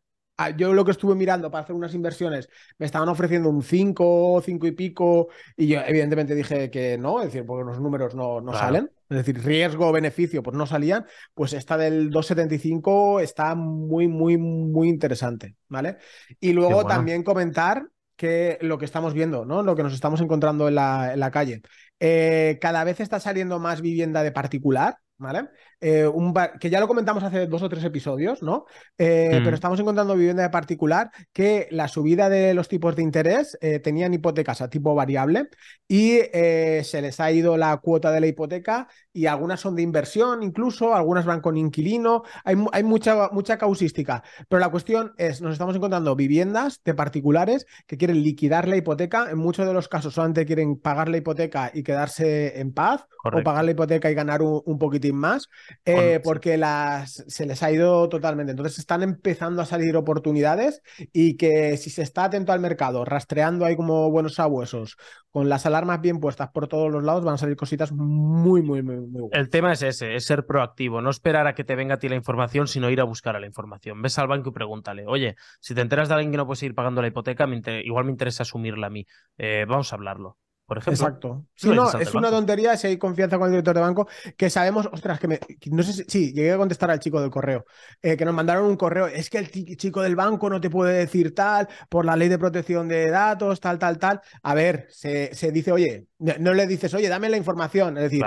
yo 0.56 0.72
lo 0.72 0.84
que 0.84 0.90
estuve 0.90 1.14
mirando 1.14 1.50
para 1.50 1.64
hacer 1.64 1.74
unas 1.74 1.94
inversiones, 1.94 2.48
me 2.78 2.86
estaban 2.86 3.08
ofreciendo 3.08 3.48
un 3.48 3.62
5, 3.62 4.42
5 4.44 4.66
y 4.66 4.72
pico, 4.72 5.28
y 5.56 5.68
yo 5.68 5.80
evidentemente 5.86 6.34
dije 6.34 6.70
que 6.70 6.98
no, 6.98 7.20
es 7.20 7.26
decir, 7.26 7.44
porque 7.46 7.64
los 7.64 7.80
números 7.80 8.14
no, 8.14 8.40
no 8.40 8.52
salen, 8.52 8.90
es 9.08 9.16
decir, 9.16 9.42
riesgo-beneficio, 9.42 10.42
pues 10.42 10.56
no 10.56 10.66
salían, 10.66 11.06
pues 11.34 11.52
esta 11.52 11.76
del 11.76 12.10
275 12.10 13.20
está 13.20 13.54
muy, 13.54 14.08
muy, 14.08 14.36
muy 14.36 14.88
interesante, 14.88 15.56
¿vale? 15.68 15.98
Y 16.40 16.52
luego 16.52 16.84
también 16.86 17.22
comentar 17.22 17.86
que 18.16 18.58
lo 18.62 18.78
que 18.78 18.86
estamos 18.86 19.14
viendo, 19.14 19.44
¿no? 19.44 19.62
Lo 19.62 19.76
que 19.76 19.82
nos 19.82 19.92
estamos 19.92 20.20
encontrando 20.20 20.68
en 20.68 20.74
la, 20.74 21.12
en 21.12 21.20
la 21.20 21.30
calle. 21.30 21.62
Eh, 22.00 22.58
cada 22.60 22.82
vez 22.84 23.00
está 23.00 23.20
saliendo 23.20 23.58
más 23.58 23.80
vivienda 23.80 24.22
de 24.22 24.32
particular, 24.32 24.96
¿vale? 25.18 25.48
Eh, 25.78 26.06
un 26.06 26.32
que 26.58 26.70
ya 26.70 26.80
lo 26.80 26.88
comentamos 26.88 27.22
hace 27.22 27.46
dos 27.46 27.62
o 27.62 27.68
tres 27.68 27.84
episodios, 27.84 28.42
¿no? 28.42 28.64
Eh, 28.96 29.28
pero 29.30 29.50
mm. 29.50 29.54
estamos 29.54 29.78
encontrando 29.78 30.16
vivienda 30.16 30.42
de 30.42 30.48
particular 30.48 31.10
que 31.34 31.68
la 31.70 31.86
subida 31.86 32.30
de 32.30 32.54
los 32.54 32.68
tipos 32.68 32.96
de 32.96 33.02
interés 33.02 33.58
eh, 33.60 33.78
tenían 33.78 34.14
hipotecas 34.14 34.62
a 34.62 34.70
tipo 34.70 34.94
variable 34.94 35.50
y 35.86 36.18
se 36.32 37.02
les 37.02 37.20
ha 37.20 37.30
ido 37.30 37.56
la 37.56 37.76
cuota 37.76 38.10
de 38.10 38.20
la 38.20 38.26
hipoteca 38.26 38.88
y 39.12 39.26
algunas 39.26 39.60
son 39.60 39.76
de 39.76 39.82
inversión 39.82 40.42
incluso, 40.42 40.94
algunas 40.94 41.26
van 41.26 41.40
con 41.40 41.56
inquilino, 41.56 42.22
hay, 42.44 42.56
hay 42.72 42.82
mucha, 42.82 43.28
mucha 43.30 43.58
causística, 43.58 44.22
pero 44.48 44.60
la 44.60 44.70
cuestión 44.70 45.12
es, 45.18 45.42
nos 45.42 45.52
estamos 45.52 45.76
encontrando 45.76 46.16
viviendas 46.16 46.80
de 46.84 46.94
particulares 46.94 47.66
que 47.86 47.98
quieren 47.98 48.22
liquidar 48.22 48.66
la 48.66 48.76
hipoteca, 48.76 49.30
en 49.30 49.38
muchos 49.38 49.66
de 49.66 49.74
los 49.74 49.88
casos 49.88 50.14
solamente 50.14 50.46
quieren 50.46 50.76
pagar 50.76 51.08
la 51.08 51.18
hipoteca 51.18 51.70
y 51.72 51.82
quedarse 51.82 52.58
en 52.60 52.72
paz 52.72 53.06
o 53.22 53.42
pagar 53.42 53.64
la 53.64 53.72
hipoteca 53.72 54.10
y 54.10 54.14
ganar 54.14 54.42
un, 54.42 54.62
un 54.64 54.78
poquitín 54.78 55.16
más. 55.16 55.48
Eh, 55.84 56.20
porque 56.22 56.56
las, 56.56 57.24
se 57.26 57.46
les 57.46 57.62
ha 57.62 57.70
ido 57.70 58.08
totalmente. 58.08 58.52
Entonces 58.52 58.78
están 58.78 59.02
empezando 59.02 59.62
a 59.62 59.66
salir 59.66 59.96
oportunidades 59.96 60.82
y 61.12 61.36
que 61.36 61.76
si 61.76 61.90
se 61.90 62.02
está 62.02 62.24
atento 62.24 62.52
al 62.52 62.60
mercado, 62.60 63.04
rastreando 63.04 63.64
ahí 63.64 63.76
como 63.76 64.10
buenos 64.10 64.34
sabuesos, 64.34 64.96
con 65.30 65.48
las 65.48 65.66
alarmas 65.66 66.00
bien 66.00 66.18
puestas 66.18 66.48
por 66.50 66.68
todos 66.68 66.90
los 66.90 67.04
lados, 67.04 67.24
van 67.24 67.34
a 67.34 67.38
salir 67.38 67.56
cositas 67.56 67.92
muy, 67.92 68.62
muy, 68.62 68.82
muy, 68.82 68.96
muy 68.96 69.20
buenas. 69.20 69.38
El 69.38 69.50
tema 69.50 69.72
es 69.72 69.82
ese, 69.82 70.14
es 70.14 70.24
ser 70.24 70.46
proactivo, 70.46 71.02
no 71.02 71.10
esperar 71.10 71.46
a 71.46 71.54
que 71.54 71.64
te 71.64 71.76
venga 71.76 71.96
a 71.96 71.98
ti 71.98 72.08
la 72.08 72.16
información, 72.16 72.68
sino 72.68 72.90
ir 72.90 73.00
a 73.00 73.04
buscar 73.04 73.36
a 73.36 73.40
la 73.40 73.46
información. 73.46 74.00
Ves 74.02 74.18
al 74.18 74.28
banco 74.28 74.50
y 74.50 74.52
pregúntale, 74.52 75.04
oye, 75.06 75.36
si 75.60 75.74
te 75.74 75.82
enteras 75.82 76.08
de 76.08 76.14
alguien 76.14 76.30
que 76.30 76.38
no 76.38 76.46
puede 76.46 76.60
seguir 76.60 76.74
pagando 76.74 77.02
la 77.02 77.08
hipoteca, 77.08 77.46
igual 77.84 78.04
me 78.04 78.12
interesa 78.12 78.44
asumirla 78.44 78.86
a 78.86 78.90
mí. 78.90 79.06
Eh, 79.38 79.66
vamos 79.68 79.92
a 79.92 79.96
hablarlo 79.96 80.38
por 80.66 80.78
ejemplo. 80.78 81.06
Exacto. 81.06 81.46
no, 81.62 81.98
es 81.98 82.12
una 82.14 82.28
tontería 82.28 82.76
si 82.76 82.88
hay 82.88 82.98
confianza 82.98 83.38
con 83.38 83.46
el 83.46 83.52
director 83.52 83.76
de 83.76 83.80
banco, 83.80 84.08
que 84.36 84.50
sabemos, 84.50 84.88
ostras, 84.92 85.20
que 85.20 85.28
me, 85.28 85.40
no 85.70 85.82
sé 85.84 85.92
si, 85.92 86.04
sí, 86.08 86.32
llegué 86.32 86.52
a 86.52 86.56
contestar 86.56 86.90
al 86.90 86.98
chico 86.98 87.20
del 87.20 87.30
correo, 87.30 87.64
eh, 88.02 88.16
que 88.16 88.24
nos 88.24 88.34
mandaron 88.34 88.66
un 88.66 88.76
correo, 88.76 89.06
es 89.06 89.30
que 89.30 89.38
el 89.38 89.48
chico 89.76 90.02
del 90.02 90.16
banco 90.16 90.50
no 90.50 90.60
te 90.60 90.68
puede 90.68 90.98
decir 90.98 91.34
tal, 91.34 91.68
por 91.88 92.04
la 92.04 92.16
ley 92.16 92.28
de 92.28 92.38
protección 92.38 92.88
de 92.88 93.08
datos, 93.08 93.60
tal, 93.60 93.78
tal, 93.78 93.98
tal. 93.98 94.20
A 94.42 94.54
ver, 94.54 94.88
se, 94.90 95.30
dice, 95.52 95.70
oye, 95.70 96.08
no 96.18 96.52
le 96.52 96.66
dices, 96.66 96.92
oye, 96.94 97.08
dame 97.08 97.28
la 97.28 97.36
información, 97.36 97.96
es 97.96 98.02
decir, 98.04 98.24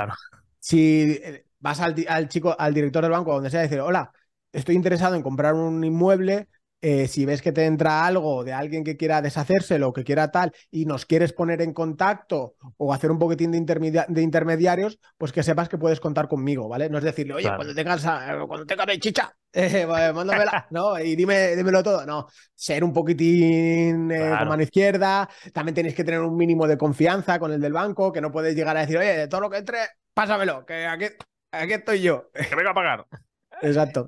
si 0.59 1.19
eh, 1.21 1.45
vas 1.59 1.81
al, 1.81 1.93
al, 2.07 2.29
chico, 2.29 2.55
al 2.57 2.73
director 2.73 3.03
del 3.03 3.11
banco, 3.11 3.33
donde 3.33 3.49
sea, 3.49 3.61
decir, 3.61 3.81
hola, 3.81 4.11
estoy 4.53 4.75
interesado 4.75 5.15
en 5.15 5.23
comprar 5.23 5.55
un 5.55 5.83
inmueble, 5.83 6.47
eh, 6.81 7.07
si 7.07 7.25
ves 7.25 7.41
que 7.41 7.51
te 7.51 7.65
entra 7.65 8.05
algo 8.05 8.43
de 8.43 8.53
alguien 8.53 8.83
que 8.83 8.95
quiera 8.95 9.21
deshacérselo, 9.21 9.91
que 9.91 10.03
quiera 10.03 10.31
tal, 10.31 10.53
y 10.71 10.85
nos 10.85 11.05
quieres 11.05 11.33
poner 11.33 11.61
en 11.61 11.73
contacto 11.73 12.55
o 12.77 12.93
hacer 12.93 13.11
un 13.11 13.19
poquitín 13.19 13.51
de, 13.51 14.21
intermediarios, 14.21 14.99
pues 15.17 15.31
que 15.31 15.43
sepas 15.43 15.67
que 15.67 15.77
puedes 15.77 15.99
contar 15.99 16.27
conmigo, 16.27 16.69
¿vale? 16.69 16.89
No 16.89 16.97
es 16.97 17.03
decirle, 17.03 17.33
oye, 17.33 17.49
cuando 17.55 17.75
tengas 17.75 18.03
cuando 18.47 18.65
tengas 18.65 18.87
chicha, 18.99 19.35
eh, 19.53 19.85
mándamela, 19.87 20.67
¿no? 20.69 20.97
Y 20.99 21.15
dime, 21.15 21.55
dímelo 21.55 21.83
todo. 21.83 22.05
No, 22.05 22.27
ser 22.55 22.83
un 22.83 22.93
poquitín 22.93 24.11
eh, 24.11 24.35
con 24.37 24.47
mano 24.47 24.63
izquierda. 24.63 25.29
También 25.53 25.73
tienes 25.73 25.93
que 25.93 26.03
tener 26.03 26.21
un 26.21 26.35
mínimo 26.35 26.67
de 26.67 26.77
confianza 26.77 27.39
con 27.39 27.51
el 27.51 27.59
del 27.59 27.73
banco, 27.73 28.11
que 28.11 28.21
no 28.21 28.31
puedes 28.31 28.55
llegar 28.55 28.77
a 28.77 28.81
decir, 28.81 28.97
oye, 28.97 29.17
de 29.17 29.27
todo 29.27 29.41
lo 29.41 29.49
que 29.49 29.57
entre, 29.57 29.79
pásamelo, 30.13 30.65
que 30.65 30.85
aquí, 30.85 31.05
aquí 31.51 31.73
estoy 31.73 32.01
yo. 32.01 32.29
Que 32.33 32.55
venga 32.55 32.71
a 32.71 32.75
pagar. 32.75 33.05
Exacto. 33.61 34.07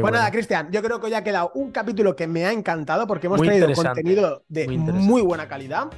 Bueno, 0.00 0.12
nada, 0.12 0.30
Cristian, 0.30 0.70
yo 0.70 0.82
creo 0.82 1.00
que 1.00 1.06
hoy 1.06 1.14
ha 1.14 1.22
quedado 1.22 1.50
un 1.54 1.70
capítulo 1.70 2.16
que 2.16 2.26
me 2.26 2.46
ha 2.46 2.52
encantado 2.52 3.06
porque 3.06 3.26
hemos 3.26 3.40
traído 3.40 3.72
contenido 3.74 4.42
de 4.48 4.68
muy, 4.68 5.22
buena 5.22 5.48
calidad. 5.48 5.88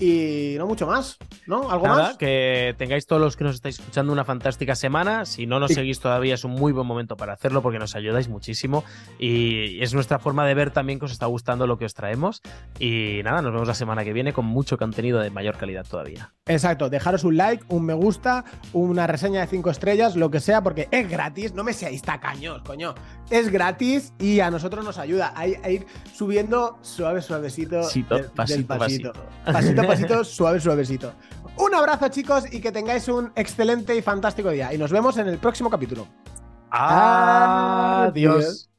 Y 0.00 0.54
no 0.56 0.66
mucho 0.66 0.86
más, 0.86 1.18
¿no? 1.46 1.70
¿Algo 1.70 1.86
Nada, 1.86 2.02
más? 2.08 2.16
que 2.16 2.74
tengáis 2.78 3.06
todos 3.06 3.20
los 3.20 3.36
que 3.36 3.44
nos 3.44 3.54
estáis 3.56 3.78
escuchando 3.78 4.12
una 4.12 4.24
fantástica 4.24 4.74
semana. 4.74 5.26
Si 5.26 5.46
no 5.46 5.60
nos 5.60 5.72
seguís 5.72 6.00
todavía 6.00 6.34
es 6.34 6.44
un 6.44 6.52
muy 6.52 6.72
buen 6.72 6.86
momento 6.86 7.16
para 7.18 7.34
hacerlo 7.34 7.60
porque 7.60 7.78
nos 7.78 7.94
ayudáis 7.94 8.28
muchísimo 8.28 8.82
y 9.18 9.82
es 9.82 9.92
nuestra 9.92 10.18
forma 10.18 10.46
de 10.46 10.54
ver 10.54 10.70
también 10.70 10.98
que 10.98 11.04
os 11.04 11.12
está 11.12 11.26
gustando 11.26 11.66
lo 11.66 11.76
que 11.76 11.84
os 11.84 11.92
traemos. 11.94 12.40
Y 12.78 13.20
nada, 13.24 13.42
nos 13.42 13.52
vemos 13.52 13.68
la 13.68 13.74
semana 13.74 14.02
que 14.02 14.12
viene 14.14 14.32
con 14.32 14.46
mucho 14.46 14.78
contenido 14.78 15.20
de 15.20 15.30
mayor 15.30 15.56
calidad 15.58 15.84
todavía. 15.86 16.32
Exacto, 16.46 16.88
dejaros 16.88 17.22
un 17.24 17.36
like, 17.36 17.62
un 17.68 17.84
me 17.84 17.94
gusta, 17.94 18.44
una 18.72 19.06
reseña 19.06 19.40
de 19.42 19.46
5 19.48 19.70
estrellas, 19.70 20.16
lo 20.16 20.30
que 20.30 20.40
sea, 20.40 20.62
porque 20.62 20.88
es 20.90 21.08
gratis, 21.08 21.52
no 21.52 21.62
me 21.62 21.72
seáis 21.74 22.02
tacaños, 22.02 22.62
coño. 22.62 22.94
Es 23.30 23.50
gratis 23.50 24.14
y 24.18 24.40
a 24.40 24.50
nosotros 24.50 24.84
nos 24.84 24.98
ayuda 24.98 25.32
a, 25.36 25.46
ir- 25.46 25.60
a 25.62 25.70
ir 25.70 25.86
subiendo 26.12 26.78
suave, 26.82 27.20
suavecito. 27.22 27.82
Pasito, 27.82 28.14
del- 28.14 28.22
del 28.24 28.32
pasito, 28.32 28.66
pasito. 28.66 29.12
pasito. 29.44 29.82
Pasito 29.90 30.14
a 30.14 30.18
pasito, 30.18 30.24
suave, 30.24 30.60
suavecito. 30.60 31.12
Un 31.56 31.74
abrazo, 31.74 32.08
chicos, 32.08 32.44
y 32.52 32.60
que 32.60 32.72
tengáis 32.72 33.08
un 33.08 33.32
excelente 33.34 33.96
y 33.96 34.02
fantástico 34.02 34.50
día. 34.50 34.72
Y 34.72 34.78
nos 34.78 34.92
vemos 34.92 35.16
en 35.18 35.28
el 35.28 35.38
próximo 35.38 35.68
capítulo. 35.68 36.06
Adiós. 36.70 38.69